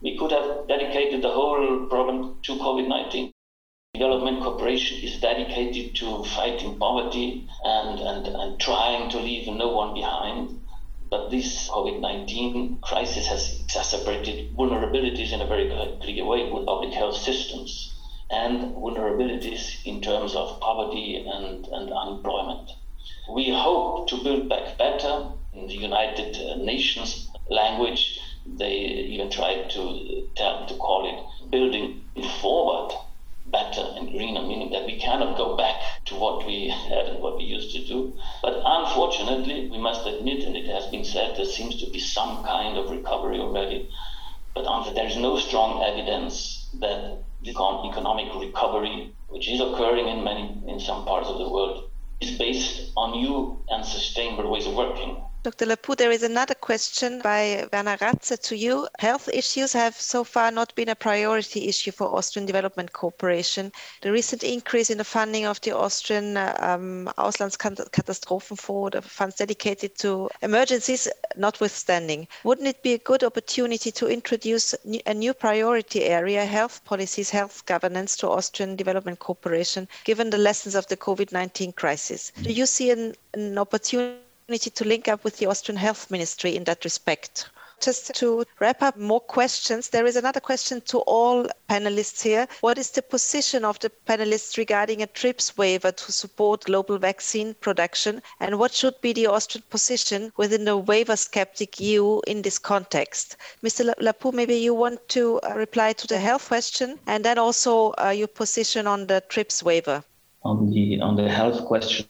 we 0.02 0.18
could 0.18 0.32
have 0.32 0.68
dedicated 0.68 1.22
the 1.22 1.32
whole 1.32 1.86
program 1.86 2.36
to 2.44 2.56
COVID 2.58 2.86
19. 2.90 3.32
Development 3.94 4.44
cooperation 4.44 4.98
is 5.02 5.22
dedicated 5.22 5.96
to 5.96 6.26
fighting 6.26 6.78
poverty 6.78 7.48
and, 7.64 8.00
and, 8.00 8.28
and 8.28 8.60
trying 8.60 9.10
to 9.10 9.20
leave 9.20 9.48
no 9.48 9.70
one 9.70 9.94
behind. 9.94 10.60
But 11.10 11.30
this 11.30 11.70
COVID 11.70 12.02
19 12.02 12.80
crisis 12.82 13.26
has 13.28 13.58
exacerbated 13.62 14.54
vulnerabilities 14.54 15.32
in 15.32 15.40
a 15.40 15.48
very 15.48 15.70
clear 16.02 16.26
way 16.26 16.52
with 16.52 16.66
public 16.66 16.94
health 16.94 17.16
systems 17.16 17.96
and 18.30 18.76
vulnerabilities 18.76 19.78
in 19.86 20.02
terms 20.02 20.36
of 20.36 20.60
poverty 20.60 21.26
and, 21.26 21.66
and 21.68 21.90
unemployment. 21.90 22.70
We 23.34 23.54
hope 23.54 24.10
to 24.10 24.22
build 24.22 24.50
back 24.50 24.78
better 24.78 25.32
in 25.58 25.68
the 25.68 25.74
United 25.74 26.60
Nations 26.60 27.30
language, 27.50 28.20
they 28.46 28.76
even 29.14 29.30
tried 29.30 29.70
to 29.72 30.28
tell, 30.36 30.66
to 30.68 30.76
call 30.76 31.02
it 31.12 31.50
building 31.52 32.02
forward 32.42 32.94
better 33.48 33.86
and 33.96 34.12
greener, 34.12 34.42
meaning 34.44 34.72
that 34.72 34.86
we 34.86 35.00
cannot 35.00 35.38
go 35.38 35.56
back 35.56 35.82
to 36.06 36.16
what 36.16 36.46
we 36.46 36.68
had 36.70 37.06
and 37.08 37.20
what 37.22 37.38
we 37.38 37.44
used 37.44 37.72
to 37.76 37.86
do. 37.86 38.14
But 38.42 38.62
unfortunately, 38.66 39.70
we 39.70 39.78
must 39.78 40.06
admit, 40.06 40.44
and 40.44 40.56
it 40.56 40.68
has 40.68 40.86
been 40.92 41.06
said, 41.06 41.36
there 41.36 41.46
seems 41.46 41.80
to 41.82 41.90
be 41.90 42.00
some 42.00 42.44
kind 42.44 42.78
of 42.78 42.92
recovery 42.92 43.40
already. 43.40 43.90
But 44.54 44.94
there 44.94 45.08
is 45.08 45.18
no 45.18 45.38
strong 45.40 45.84
evidence 45.84 46.68
that 46.80 47.20
the 47.44 47.52
economic 47.52 48.34
recovery, 48.36 49.14
which 49.30 49.48
is 49.48 49.62
occurring 49.62 50.08
in 50.08 50.24
many 50.24 50.62
in 50.68 50.80
some 50.80 51.06
parts 51.06 51.30
of 51.30 51.38
the 51.38 51.50
world, 51.50 51.90
is 52.20 52.38
based 52.38 52.92
on 52.98 53.12
new 53.12 53.60
and 53.70 53.86
sustainable 53.86 54.50
ways 54.52 54.66
of 54.66 54.74
working. 54.74 55.24
Dr. 55.48 55.66
Lapuh, 55.68 55.96
there 55.96 56.12
is 56.12 56.24
another 56.24 56.56
question 56.56 57.22
by 57.22 57.66
Werner 57.72 57.96
Raza 58.00 58.38
to 58.38 58.58
you. 58.58 58.86
Health 59.00 59.30
issues 59.32 59.72
have 59.72 59.96
so 59.96 60.26
far 60.26 60.52
not 60.52 60.76
been 60.76 60.90
a 60.90 60.96
priority 60.96 61.70
issue 61.70 61.94
for 61.94 62.14
Austrian 62.14 62.46
Development 62.46 62.92
Cooperation. 62.92 63.72
The 64.02 64.12
recent 64.12 64.44
increase 64.44 64.90
in 64.90 64.98
the 64.98 65.06
funding 65.06 65.46
of 65.46 65.62
the 65.62 65.72
Austrian 65.72 66.36
um, 66.36 67.10
Auslandskatastrophenfonds, 67.18 68.92
the 68.92 69.02
funds 69.02 69.38
dedicated 69.38 69.98
to 70.00 70.30
emergencies, 70.42 71.08
notwithstanding, 71.38 72.28
wouldn't 72.44 72.68
it 72.68 72.84
be 72.84 72.96
a 72.96 72.98
good 72.98 73.24
opportunity 73.24 73.90
to 73.90 74.08
introduce 74.08 74.76
a 75.06 75.14
new 75.14 75.34
priority 75.34 76.04
area, 76.04 76.44
health 76.44 76.84
policies, 76.84 77.30
health 77.30 77.66
governance, 77.66 78.18
to 78.18 78.28
Austrian 78.28 78.76
Development 78.76 79.18
Cooperation, 79.20 79.88
given 80.04 80.30
the 80.30 80.38
lessons 80.38 80.76
of 80.76 80.86
the 80.88 80.98
COVID 80.98 81.32
19 81.32 81.72
crisis? 81.72 82.34
Do 82.42 82.52
you 82.52 82.66
see 82.66 82.92
an, 82.92 83.16
an 83.34 83.58
opportunity? 83.58 84.27
Opportunity 84.50 84.70
to 84.70 84.88
link 84.88 85.08
up 85.10 85.26
with 85.26 85.40
the 85.40 85.46
Austrian 85.46 85.76
Health 85.76 86.10
Ministry 86.10 86.56
in 86.56 86.64
that 86.64 86.86
respect. 86.86 87.50
Just 87.82 88.16
to 88.16 88.46
wrap 88.62 88.82
up 88.82 88.96
more 88.96 89.20
questions, 89.20 89.90
there 89.90 90.06
is 90.06 90.16
another 90.16 90.40
question 90.40 90.80
to 90.86 91.00
all 91.00 91.48
panelists 91.70 92.22
here. 92.24 92.48
What 92.62 92.78
is 92.78 92.92
the 92.92 93.02
position 93.02 93.66
of 93.66 93.78
the 93.80 93.92
panelists 94.08 94.56
regarding 94.58 95.02
a 95.02 95.08
TRIPS 95.08 95.58
waiver 95.58 95.92
to 95.92 96.12
support 96.14 96.64
global 96.64 96.98
vaccine 96.98 97.56
production? 97.56 98.22
And 98.40 98.58
what 98.58 98.74
should 98.74 99.02
be 99.02 99.12
the 99.12 99.28
Austrian 99.28 99.66
position 99.70 100.32
within 100.38 100.64
the 100.64 100.78
waiver 100.78 101.18
skeptic 101.18 101.82
EU 101.82 102.22
in 102.26 102.42
this 102.42 102.58
context? 102.58 103.36
Mr. 103.62 103.94
Lapuh, 104.00 104.32
maybe 104.34 104.56
you 104.56 104.74
want 104.74 105.06
to 105.10 105.42
uh, 105.42 105.56
reply 105.58 105.92
to 105.92 106.08
the 106.08 106.20
health 106.20 106.48
question 106.48 106.98
and 107.06 107.26
then 107.26 107.38
also 107.38 107.94
uh, 108.02 108.12
your 108.16 108.30
position 108.30 108.88
on 108.88 109.08
the 109.08 109.22
TRIPS 109.28 109.62
waiver. 109.62 110.06
On 110.44 110.70
the 110.72 111.02
on 111.02 111.18
the 111.18 111.28
health 111.28 111.66
question, 111.66 112.08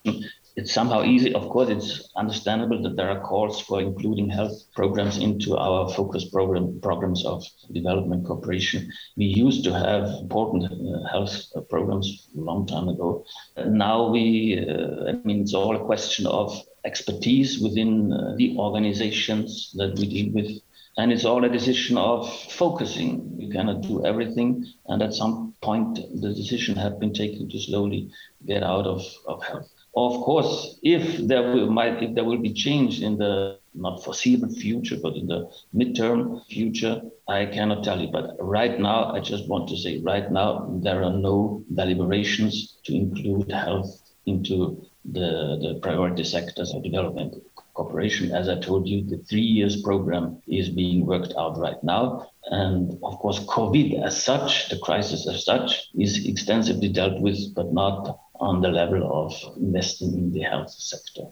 it's 0.58 0.74
somehow 0.74 1.04
easy. 1.04 1.36
Of 1.36 1.50
course, 1.50 1.70
it's 1.70 2.10
understandable 2.16 2.82
that 2.82 2.96
there 2.96 3.10
are 3.10 3.22
calls 3.22 3.62
for 3.62 3.80
including 3.80 4.28
health 4.28 4.58
programs 4.76 5.20
into 5.20 5.56
our 5.56 5.88
focus 5.94 6.26
program 6.26 6.80
programs 6.82 7.24
of 7.26 7.46
development 7.72 8.26
cooperation. 8.26 8.92
We 9.16 9.26
used 9.26 9.64
to 9.66 9.74
have 9.74 10.06
important 10.20 10.64
uh, 10.66 11.08
health 11.12 11.36
programs 11.70 12.28
a 12.36 12.42
long 12.42 12.66
time 12.66 12.90
ago. 12.90 13.24
Uh, 13.56 13.66
now 13.66 14.10
we, 14.10 14.58
uh, 14.68 15.10
I 15.10 15.12
mean, 15.28 15.42
it's 15.42 15.54
all 15.54 15.76
a 15.76 15.86
question 15.86 16.26
of 16.26 16.60
expertise 16.86 17.60
within 17.60 18.12
uh, 18.12 18.34
the 18.38 18.58
organizations 18.58 19.72
that 19.78 19.98
we 20.00 20.08
deal 20.08 20.34
with. 20.34 20.50
And 20.98 21.12
it's 21.12 21.26
all 21.26 21.46
a 21.46 21.50
decision 21.50 22.00
of 22.00 22.28
focusing. 22.50 23.36
You 23.38 23.50
cannot 23.52 23.82
do 23.82 24.04
everything. 24.04 24.66
And 24.88 25.04
at 25.04 25.14
some 25.14 25.54
point, 25.62 26.00
the 26.20 26.34
decision 26.34 26.76
had 26.76 27.00
been 27.00 27.14
taken 27.14 27.48
to 27.48 27.60
slowly 27.60 28.10
get 28.48 28.64
out 28.64 28.88
of, 28.88 29.04
of 29.28 29.44
health. 29.44 29.70
Of 29.98 30.22
course, 30.22 30.80
if 30.84 31.28
there 31.28 31.42
will, 31.42 31.72
might 31.72 32.04
if 32.04 32.14
there 32.14 32.24
will 32.24 32.38
be 32.38 32.54
change 32.54 33.02
in 33.02 33.18
the 33.18 33.58
not 33.74 34.04
foreseeable 34.04 34.54
future, 34.54 34.98
but 35.02 35.16
in 35.16 35.26
the 35.26 35.50
midterm 35.74 36.46
future, 36.46 37.02
I 37.28 37.48
cannot 37.48 37.84
tell 37.84 38.00
you. 38.00 38.10
But 38.12 38.36
right 38.40 38.80
now, 38.80 39.12
I 39.12 39.22
just 39.22 39.50
want 39.50 39.68
to 39.70 39.78
say, 39.78 39.98
right 40.02 40.32
now, 40.32 40.70
there 40.84 41.02
are 41.04 41.14
no 41.14 41.64
deliberations 41.74 42.78
to 42.84 42.96
include 42.96 43.52
health 43.52 43.90
into 44.28 44.86
the, 45.04 45.58
the 45.64 45.80
priority 45.82 46.24
sectors 46.24 46.76
of 46.76 46.84
development 46.84 47.34
cooperation. 47.74 48.32
As 48.32 48.50
I 48.50 48.60
told 48.60 48.88
you, 48.88 49.04
the 49.04 49.18
three 49.30 49.50
years 49.58 49.82
program 49.82 50.44
is 50.48 50.70
being 50.70 51.08
worked 51.08 51.34
out 51.40 51.58
right 51.58 51.82
now. 51.84 52.30
And 52.52 52.92
of 53.04 53.18
course, 53.18 53.40
COVID 53.46 54.04
as 54.04 54.22
such, 54.22 54.70
the 54.70 54.78
crisis 54.78 55.28
as 55.28 55.44
such, 55.44 55.90
is 55.98 56.28
extensively 56.28 56.90
dealt 56.90 57.20
with, 57.20 57.56
but 57.56 57.74
not 57.74 58.20
on 58.40 58.62
the 58.62 58.70
level 58.70 59.04
of 59.12 59.58
investing 59.58 60.14
in 60.14 60.32
the 60.32 60.42
health 60.42 60.72
sector. 60.72 61.28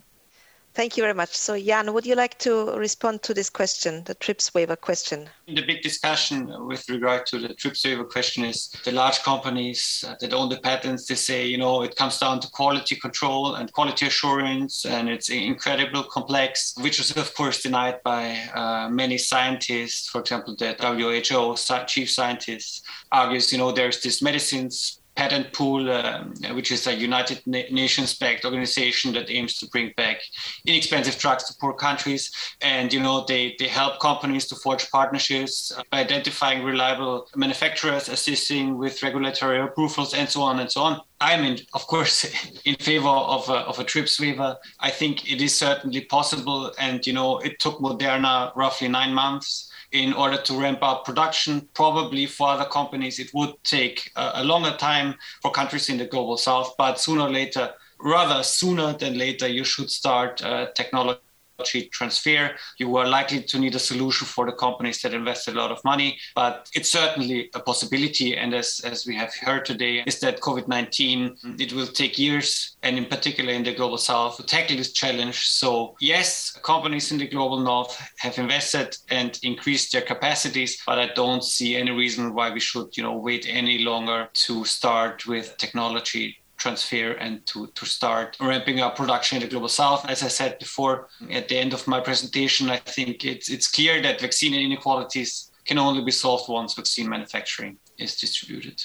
Thank 0.76 0.98
you 0.98 1.04
very 1.04 1.14
much. 1.14 1.34
So, 1.34 1.58
Jan, 1.58 1.94
would 1.94 2.06
you 2.06 2.16
like 2.16 2.38
to 2.40 2.76
respond 2.76 3.24
to 3.24 3.34
this 3.34 3.50
question, 3.50 4.04
the 4.04 4.14
TRIPS 4.14 4.54
waiver 4.54 4.76
question? 4.76 5.30
The 5.48 5.66
big 5.66 5.82
discussion 5.82 6.52
with 6.68 6.90
regard 6.90 7.26
to 7.28 7.40
the 7.40 7.54
TRIPS 7.54 7.86
waiver 7.86 8.04
question 8.04 8.44
is 8.44 8.76
the 8.84 8.92
large 8.92 9.20
companies 9.24 10.04
that 10.20 10.34
own 10.34 10.50
the 10.50 10.60
patents, 10.60 11.08
they 11.08 11.16
say, 11.16 11.46
you 11.46 11.58
know, 11.58 11.84
it 11.84 11.96
comes 11.96 12.20
down 12.20 12.42
to 12.42 12.50
quality 12.50 12.98
control 12.98 13.56
and 13.56 13.72
quality 13.72 14.08
assurance, 14.08 14.86
and 14.86 15.08
it's 15.08 15.30
incredibly 15.30 16.04
complex, 16.12 16.74
which 16.82 17.00
is, 17.00 17.16
of 17.16 17.34
course, 17.36 17.64
denied 17.64 18.04
by 18.04 18.36
uh, 18.54 18.90
many 18.90 19.18
scientists. 19.18 20.10
For 20.10 20.20
example, 20.20 20.58
the 20.60 20.76
WHO 20.78 21.56
chief 21.86 22.12
scientist 22.12 22.86
argues, 23.14 23.50
you 23.54 23.60
know, 23.60 23.72
there's 23.72 24.02
this 24.02 24.22
medicines 24.22 25.00
patent 25.16 25.54
pool, 25.54 25.90
um, 25.90 26.34
which 26.52 26.72
is 26.72 26.88
a 26.88 26.94
United 26.94 27.46
Nations-backed 27.48 28.46
organization 28.46 29.14
that 29.14 29.30
aims 29.30 29.58
to 29.60 29.68
bring 29.68 29.94
back 29.96 30.18
inexpensive 30.66 31.18
drugs 31.18 31.46
to 31.46 31.54
poor 31.60 31.74
countries. 31.74 32.32
And 32.62 32.92
you 32.94 33.02
know, 33.02 33.26
they 33.28 33.56
they 33.60 33.68
help 33.68 34.00
companies 34.00 34.48
to 34.48 34.56
forge 34.56 34.90
partnerships 34.92 35.72
by 35.92 36.00
identifying 36.00 36.64
reliable 36.64 37.28
manufacturers, 37.36 38.10
assisting 38.10 38.78
with 38.78 39.02
regulatory 39.04 39.60
approvals, 39.62 40.14
and 40.14 40.30
so 40.30 40.42
on 40.42 40.60
and 40.60 40.72
so 40.72 40.82
on. 40.82 41.02
I'm 41.22 41.44
in, 41.46 41.60
of 41.74 41.88
course, 41.88 42.26
in 42.66 42.76
favor 42.76 43.08
of 43.08 43.50
a, 43.50 43.60
of 43.70 43.80
a 43.80 43.84
TRIPS 43.84 44.20
waiver. 44.20 44.58
I 44.80 44.92
think 44.92 45.32
it 45.32 45.42
is 45.42 45.56
certainly 45.56 46.02
possible, 46.02 46.72
and 46.78 47.06
you 47.08 47.14
know, 47.14 47.40
it 47.40 47.60
took 47.60 47.80
Moderna 47.80 48.56
roughly 48.56 48.88
nine 48.88 49.14
months 49.14 49.72
in 49.92 50.14
order 50.14 50.38
to 50.38 50.60
ramp 50.60 50.80
up 50.82 51.06
production. 51.06 51.68
Probably 51.74 52.26
for 52.26 52.50
other 52.50 52.66
companies, 52.66 53.20
it 53.20 53.34
would 53.34 53.54
take 53.64 54.12
a, 54.16 54.32
a 54.36 54.44
longer 54.44 54.76
time 54.78 55.16
for 55.42 55.52
countries 55.52 55.90
in 55.90 55.98
the 55.98 56.06
global 56.06 56.38
south, 56.38 56.76
but 56.78 57.00
sooner 57.00 57.24
or 57.24 57.32
later, 57.32 57.74
rather 58.00 58.44
sooner 58.44 58.94
than 58.94 59.18
later, 59.18 59.48
you 59.48 59.64
should 59.64 59.90
start 59.90 60.44
uh, 60.44 60.68
technology 60.76 61.20
transfer. 61.64 62.52
You 62.80 62.96
are 62.98 63.08
likely 63.08 63.44
to 63.44 63.60
need 63.60 63.76
a 63.76 63.80
solution 63.80 64.28
for 64.28 64.46
the 64.46 64.52
companies 64.52 65.02
that 65.02 65.14
invested 65.14 65.56
a 65.56 65.60
lot 65.60 65.72
of 65.72 65.84
money, 65.84 66.18
but 66.36 66.70
it's 66.74 66.92
certainly 66.92 67.50
a 67.54 67.60
possibility. 67.60 68.36
And 68.38 68.54
as, 68.54 68.82
as 68.84 69.06
we 69.06 69.16
have 69.16 69.34
heard 69.36 69.66
today, 69.66 70.04
is 70.06 70.20
that 70.20 70.42
COVID 70.42 70.68
19, 70.68 71.38
mm, 71.44 71.62
it 71.62 71.74
will 71.74 71.88
take 71.88 72.18
years, 72.18 72.78
and 72.84 72.98
in 72.98 73.06
particular 73.06 73.54
in 73.54 73.64
the 73.64 73.74
global 73.74 73.98
south, 73.98 74.38
to 74.38 74.44
tackle 74.44 74.78
this 74.78 74.94
challenge. 74.94 75.48
So, 75.48 75.96
yes, 76.00 76.52
companies 76.64 77.12
in 77.12 77.18
the 77.18 77.28
global 77.28 77.60
north 77.60 77.96
have 78.18 78.38
invested 78.38 78.96
and 79.10 79.40
increased 79.44 79.92
their 79.92 80.02
capacities, 80.02 80.82
but 80.86 81.00
I 81.00 81.08
don't 81.14 81.44
see 81.44 81.76
any 81.76 81.92
reason 81.92 82.34
why 82.34 82.52
we 82.52 82.60
should, 82.60 82.96
you 82.98 83.04
know, 83.04 83.18
wait 83.18 83.46
any 83.50 83.80
longer 83.80 84.30
to 84.34 84.66
start 84.66 85.26
with 85.28 85.58
technology 85.58 86.38
transfer 86.58 87.12
and 87.12 87.46
to, 87.48 87.68
to 87.68 87.86
start 87.86 88.38
ramping 88.40 88.80
up 88.80 88.96
production 88.96 89.38
in 89.38 89.44
the 89.44 89.50
global 89.50 89.68
south. 89.68 90.06
As 90.10 90.24
I 90.24 90.28
said 90.28 90.60
before, 90.60 91.10
at 91.30 91.48
the 91.50 91.58
end 91.58 91.74
of 91.74 91.88
my 91.88 92.00
presentation, 92.00 92.70
I 92.70 92.78
think 92.78 93.26
it's, 93.26 93.50
it's 93.50 93.68
clear 93.68 94.02
that 94.02 94.22
vaccine 94.22 94.54
inequalities 94.54 95.52
can 95.66 95.78
only 95.78 96.04
be 96.04 96.12
solved 96.12 96.48
once 96.48 96.74
vaccine 96.74 97.10
manufacturing 97.10 97.78
is 97.98 98.16
distributed. 98.16 98.82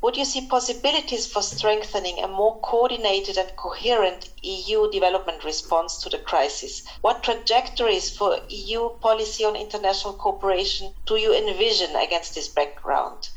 Would 0.00 0.16
you 0.16 0.24
see 0.24 0.46
possibilities 0.46 1.26
for 1.26 1.42
strengthening 1.42 2.22
a 2.22 2.28
more 2.28 2.60
coordinated 2.60 3.36
and 3.36 3.56
coherent 3.56 4.30
EU 4.42 4.88
development 4.92 5.42
response 5.42 5.98
to 5.98 6.08
the 6.08 6.18
crisis? 6.18 6.84
What 7.00 7.24
trajectories 7.24 8.16
for 8.16 8.38
EU 8.48 8.90
policy 9.00 9.44
on 9.44 9.56
international 9.56 10.14
cooperation 10.14 10.94
do 11.04 11.16
you 11.16 11.34
envision 11.34 11.96
against 11.96 12.36
this 12.36 12.46
background? 12.46 13.28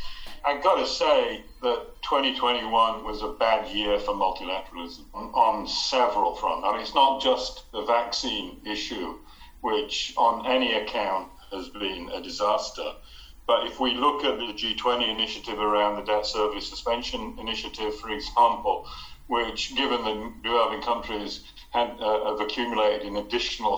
I've 0.43 0.63
got 0.63 0.75
to 0.79 0.87
say 0.87 1.43
that 1.61 2.01
2021 2.01 3.03
was 3.03 3.21
a 3.21 3.29
bad 3.29 3.69
year 3.69 3.99
for 3.99 4.13
multilateralism 4.13 5.05
on, 5.13 5.25
on 5.33 5.67
several 5.67 6.35
fronts. 6.35 6.65
I 6.65 6.71
mean, 6.71 6.81
it's 6.81 6.95
not 6.95 7.21
just 7.21 7.71
the 7.71 7.83
vaccine 7.83 8.57
issue, 8.65 9.19
which 9.61 10.13
on 10.17 10.47
any 10.47 10.73
account 10.73 11.29
has 11.51 11.69
been 11.69 12.09
a 12.09 12.21
disaster. 12.21 12.93
But 13.45 13.67
if 13.67 13.79
we 13.79 13.93
look 13.93 14.23
at 14.23 14.37
the 14.37 14.53
G20 14.53 15.09
initiative 15.09 15.59
around 15.59 15.97
the 15.97 16.03
debt 16.03 16.25
service 16.25 16.67
suspension 16.67 17.35
initiative, 17.39 17.99
for 17.99 18.09
example, 18.09 18.87
which, 19.27 19.75
given 19.75 20.03
the 20.03 20.33
developing 20.41 20.81
countries 20.81 21.43
had, 21.69 21.91
uh, 21.99 22.25
have 22.25 22.41
accumulated 22.41 23.05
an 23.07 23.17
additional 23.17 23.77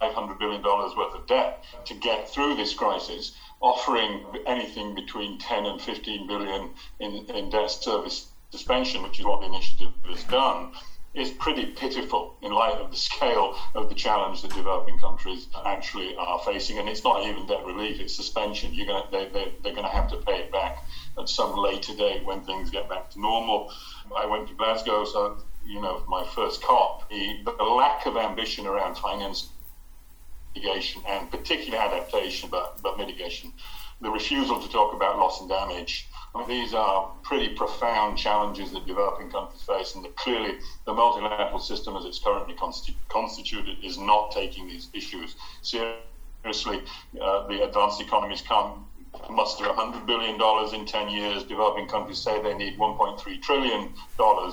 $500 0.00 0.38
billion 0.38 0.62
worth 0.62 1.14
of 1.14 1.26
debt 1.26 1.64
to 1.84 1.94
get 1.94 2.28
through 2.28 2.56
this 2.56 2.72
crisis, 2.72 3.34
offering 3.60 4.24
anything 4.46 4.94
between 4.94 5.38
10 5.38 5.66
and 5.66 5.80
15 5.80 6.26
billion 6.26 6.70
in, 6.98 7.26
in 7.28 7.50
debt 7.50 7.70
service 7.70 8.30
suspension, 8.50 9.02
which 9.02 9.18
is 9.18 9.24
what 9.24 9.40
the 9.40 9.46
initiative 9.46 9.92
has 10.08 10.24
done, 10.24 10.72
is 11.12 11.30
pretty 11.30 11.66
pitiful 11.66 12.36
in 12.40 12.52
light 12.52 12.78
of 12.78 12.90
the 12.90 12.96
scale 12.96 13.56
of 13.74 13.88
the 13.88 13.94
challenge 13.94 14.42
that 14.42 14.54
developing 14.54 14.98
countries 14.98 15.48
actually 15.66 16.14
are 16.16 16.38
facing. 16.40 16.78
And 16.78 16.88
it's 16.88 17.02
not 17.02 17.26
even 17.26 17.46
debt 17.46 17.64
relief, 17.66 18.00
it's 18.00 18.14
suspension. 18.14 18.72
You're 18.72 18.86
gonna, 18.86 19.06
they, 19.10 19.28
they, 19.28 19.52
they're 19.62 19.74
going 19.74 19.86
to 19.86 19.92
have 19.92 20.08
to 20.10 20.18
pay 20.18 20.38
it 20.38 20.52
back 20.52 20.84
at 21.18 21.28
some 21.28 21.56
later 21.56 21.94
date 21.94 22.24
when 22.24 22.42
things 22.42 22.70
get 22.70 22.88
back 22.88 23.10
to 23.10 23.20
normal. 23.20 23.72
I 24.16 24.26
went 24.26 24.48
to 24.48 24.54
Glasgow, 24.54 25.04
so, 25.04 25.38
you 25.66 25.80
know, 25.80 26.04
my 26.08 26.24
first 26.24 26.62
COP, 26.62 27.08
the, 27.10 27.42
the 27.44 27.64
lack 27.64 28.06
of 28.06 28.16
ambition 28.16 28.66
around 28.66 28.96
finance 28.96 29.48
mitigation 30.54 31.02
and 31.06 31.30
particularly 31.30 31.78
adaptation, 31.78 32.48
but, 32.50 32.80
but 32.82 32.98
mitigation, 32.98 33.52
the 34.00 34.10
refusal 34.10 34.60
to 34.60 34.68
talk 34.68 34.94
about 34.94 35.18
loss 35.18 35.40
and 35.40 35.48
damage 35.48 36.08
I 36.34 36.38
mean, 36.38 36.48
these 36.48 36.74
are 36.74 37.10
pretty 37.22 37.54
profound 37.54 38.16
challenges 38.16 38.70
that 38.72 38.86
developing 38.86 39.30
countries 39.30 39.62
face, 39.62 39.94
and 39.96 40.04
that 40.04 40.14
clearly 40.16 40.58
the 40.86 40.94
multilateral 40.94 41.58
system 41.58 41.96
as 41.96 42.04
it's 42.04 42.20
currently 42.20 42.54
constitu- 42.54 42.94
constituted 43.08 43.84
is 43.84 43.98
not 43.98 44.30
taking 44.30 44.68
these 44.68 44.88
issues 44.92 45.34
seriously. 45.62 46.82
Uh, 47.20 47.46
the 47.48 47.64
advanced 47.64 48.00
economies 48.00 48.42
can't 48.42 48.78
muster 49.30 49.64
$100 49.64 50.06
billion 50.06 50.34
in 50.74 50.86
10 50.86 51.08
years. 51.08 51.44
Developing 51.44 51.86
countries 51.86 52.18
say 52.18 52.42
they 52.42 52.54
need 52.54 52.78
$1.3 52.78 53.42
trillion 53.42 53.92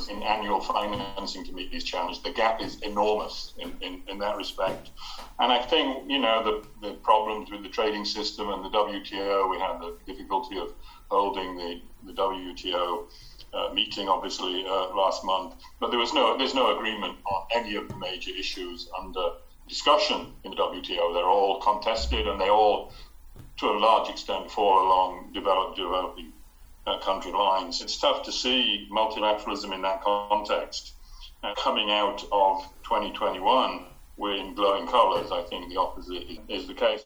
in 0.09 0.23
annual 0.23 0.61
financing 0.61 1.43
to 1.45 1.53
meet 1.53 1.71
these 1.71 1.83
challenges. 1.83 2.21
The 2.21 2.31
gap 2.31 2.61
is 2.61 2.81
enormous 2.81 3.53
in, 3.57 3.73
in, 3.81 4.01
in 4.07 4.17
that 4.19 4.37
respect. 4.37 4.91
And 5.39 5.51
I 5.51 5.61
think, 5.61 6.09
you 6.09 6.19
know, 6.19 6.43
the, 6.43 6.87
the 6.87 6.93
problems 6.95 7.51
with 7.51 7.63
the 7.63 7.69
trading 7.69 8.05
system 8.05 8.49
and 8.49 8.63
the 8.63 8.69
WTO, 8.69 9.49
we 9.49 9.59
had 9.59 9.79
the 9.79 9.97
difficulty 10.05 10.57
of 10.57 10.73
holding 11.09 11.57
the, 11.57 11.81
the 12.05 12.13
WTO 12.13 13.05
uh, 13.53 13.73
meeting, 13.73 14.09
obviously, 14.09 14.65
uh, 14.65 14.95
last 14.95 15.23
month. 15.23 15.55
But 15.79 15.89
there 15.91 15.99
was 15.99 16.13
no, 16.13 16.37
there's 16.37 16.55
no 16.55 16.77
agreement 16.77 17.17
on 17.31 17.47
any 17.53 17.75
of 17.75 17.87
the 17.87 17.95
major 17.97 18.31
issues 18.31 18.89
under 18.99 19.29
discussion 19.67 20.33
in 20.43 20.51
the 20.51 20.57
WTO. 20.57 21.13
They're 21.13 21.25
all 21.25 21.59
contested 21.61 22.27
and 22.27 22.39
they 22.39 22.49
all, 22.49 22.93
to 23.57 23.65
a 23.65 23.77
large 23.77 24.09
extent, 24.09 24.51
fall 24.51 24.85
along 24.85 25.31
developed, 25.33 25.77
developing 25.77 26.31
uh, 26.85 26.99
country 26.99 27.31
lines. 27.31 27.81
It's 27.81 27.99
tough 27.99 28.23
to 28.23 28.31
see 28.31 28.87
multilateralism 28.91 29.73
in 29.73 29.81
that 29.81 30.01
context. 30.01 30.93
Uh, 31.43 31.53
coming 31.55 31.91
out 31.91 32.23
of 32.31 32.63
2021, 32.83 33.85
we're 34.17 34.35
in 34.35 34.55
glowing 34.55 34.87
colors. 34.87 35.31
I 35.31 35.43
think 35.43 35.69
the 35.69 35.77
opposite 35.79 36.23
is 36.47 36.67
the 36.67 36.73
case. 36.73 37.05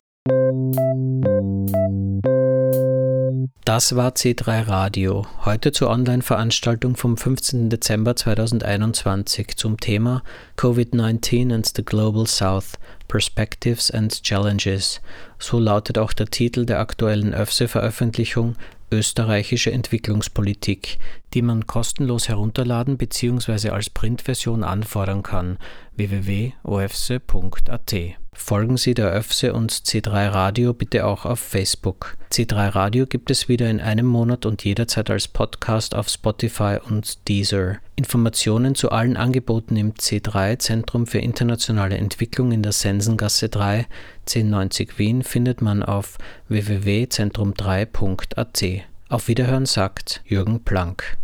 Das 3.63 3.95
war 3.95 4.13
C3 4.13 4.67
Radio, 4.67 5.27
heute 5.45 5.71
zur 5.71 5.91
Online-Veranstaltung 5.91 6.95
vom 6.95 7.15
15. 7.15 7.69
Dezember 7.69 8.15
2021 8.15 9.55
zum 9.55 9.79
Thema 9.79 10.23
Covid-19 10.57 11.53
and 11.53 11.71
the 11.75 11.85
Global 11.85 12.25
South 12.25 12.79
Perspectives 13.07 13.91
and 13.91 14.23
Challenges. 14.23 14.99
So 15.37 15.59
lautet 15.59 15.99
auch 15.99 16.11
der 16.13 16.25
Titel 16.25 16.65
der 16.65 16.79
aktuellen 16.79 17.35
ÖFSE-Veröffentlichung 17.35 18.55
Österreichische 18.91 19.71
Entwicklungspolitik, 19.71 20.97
die 21.35 21.43
man 21.43 21.67
kostenlos 21.67 22.29
herunterladen 22.29 22.97
bzw. 22.97 23.69
als 23.69 23.91
Printversion 23.91 24.63
anfordern 24.63 25.21
kann 25.21 25.59
www.ofse.at. 25.95 27.93
Folgen 28.33 28.77
Sie 28.77 28.93
der 28.93 29.15
ÖFSE 29.15 29.53
und 29.53 29.71
C3 29.71 30.29
Radio 30.29 30.73
bitte 30.73 31.05
auch 31.05 31.25
auf 31.25 31.39
Facebook. 31.39 32.15
C3 32.31 32.75
Radio 32.75 33.05
gibt 33.05 33.29
es 33.29 33.47
wieder 33.47 33.69
in 33.69 33.79
einem 33.79 34.05
Monat 34.05 34.45
und 34.45 34.63
jederzeit 34.63 35.09
als 35.09 35.27
Podcast 35.27 35.95
auf 35.95 36.09
Spotify 36.09 36.77
und 36.83 37.27
Deezer. 37.27 37.77
Informationen 37.95 38.75
zu 38.75 38.91
allen 38.91 39.17
Angeboten 39.17 39.75
im 39.75 39.93
C3 39.93 40.59
Zentrum 40.59 41.07
für 41.07 41.19
internationale 41.19 41.97
Entwicklung 41.97 42.51
in 42.51 42.63
der 42.63 42.71
Sensengasse 42.71 43.49
3 43.49 43.85
1090 44.27 44.97
Wien 44.97 45.23
findet 45.23 45.61
man 45.61 45.83
auf 45.83 46.17
www.zentrum3.at. 46.47 48.63
Auf 49.09 49.27
Wiederhören 49.27 49.65
sagt 49.65 50.21
Jürgen 50.25 50.63
Planck. 50.63 51.17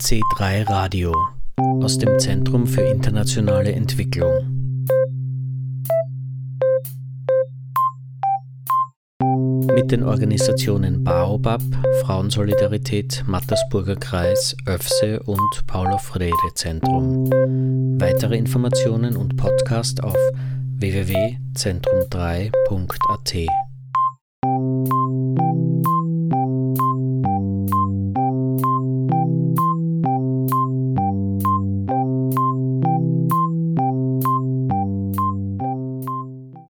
C3 0.00 0.68
Radio 0.68 1.12
aus 1.82 1.98
dem 1.98 2.18
Zentrum 2.18 2.66
für 2.66 2.82
internationale 2.82 3.72
Entwicklung. 3.72 4.32
Mit 9.74 9.90
den 9.90 10.02
Organisationen 10.02 11.02
Baobab, 11.02 11.62
Frauensolidarität, 12.02 13.24
Mattersburger 13.26 13.96
Kreis, 13.96 14.54
ÖFSE 14.68 15.22
und 15.22 15.66
Paulo 15.66 15.96
Freire 15.98 16.52
Zentrum. 16.54 17.30
Weitere 17.98 18.36
Informationen 18.36 19.16
und 19.16 19.36
Podcast 19.36 20.04
auf 20.04 20.16
www.zentrum3.at. 20.78 23.65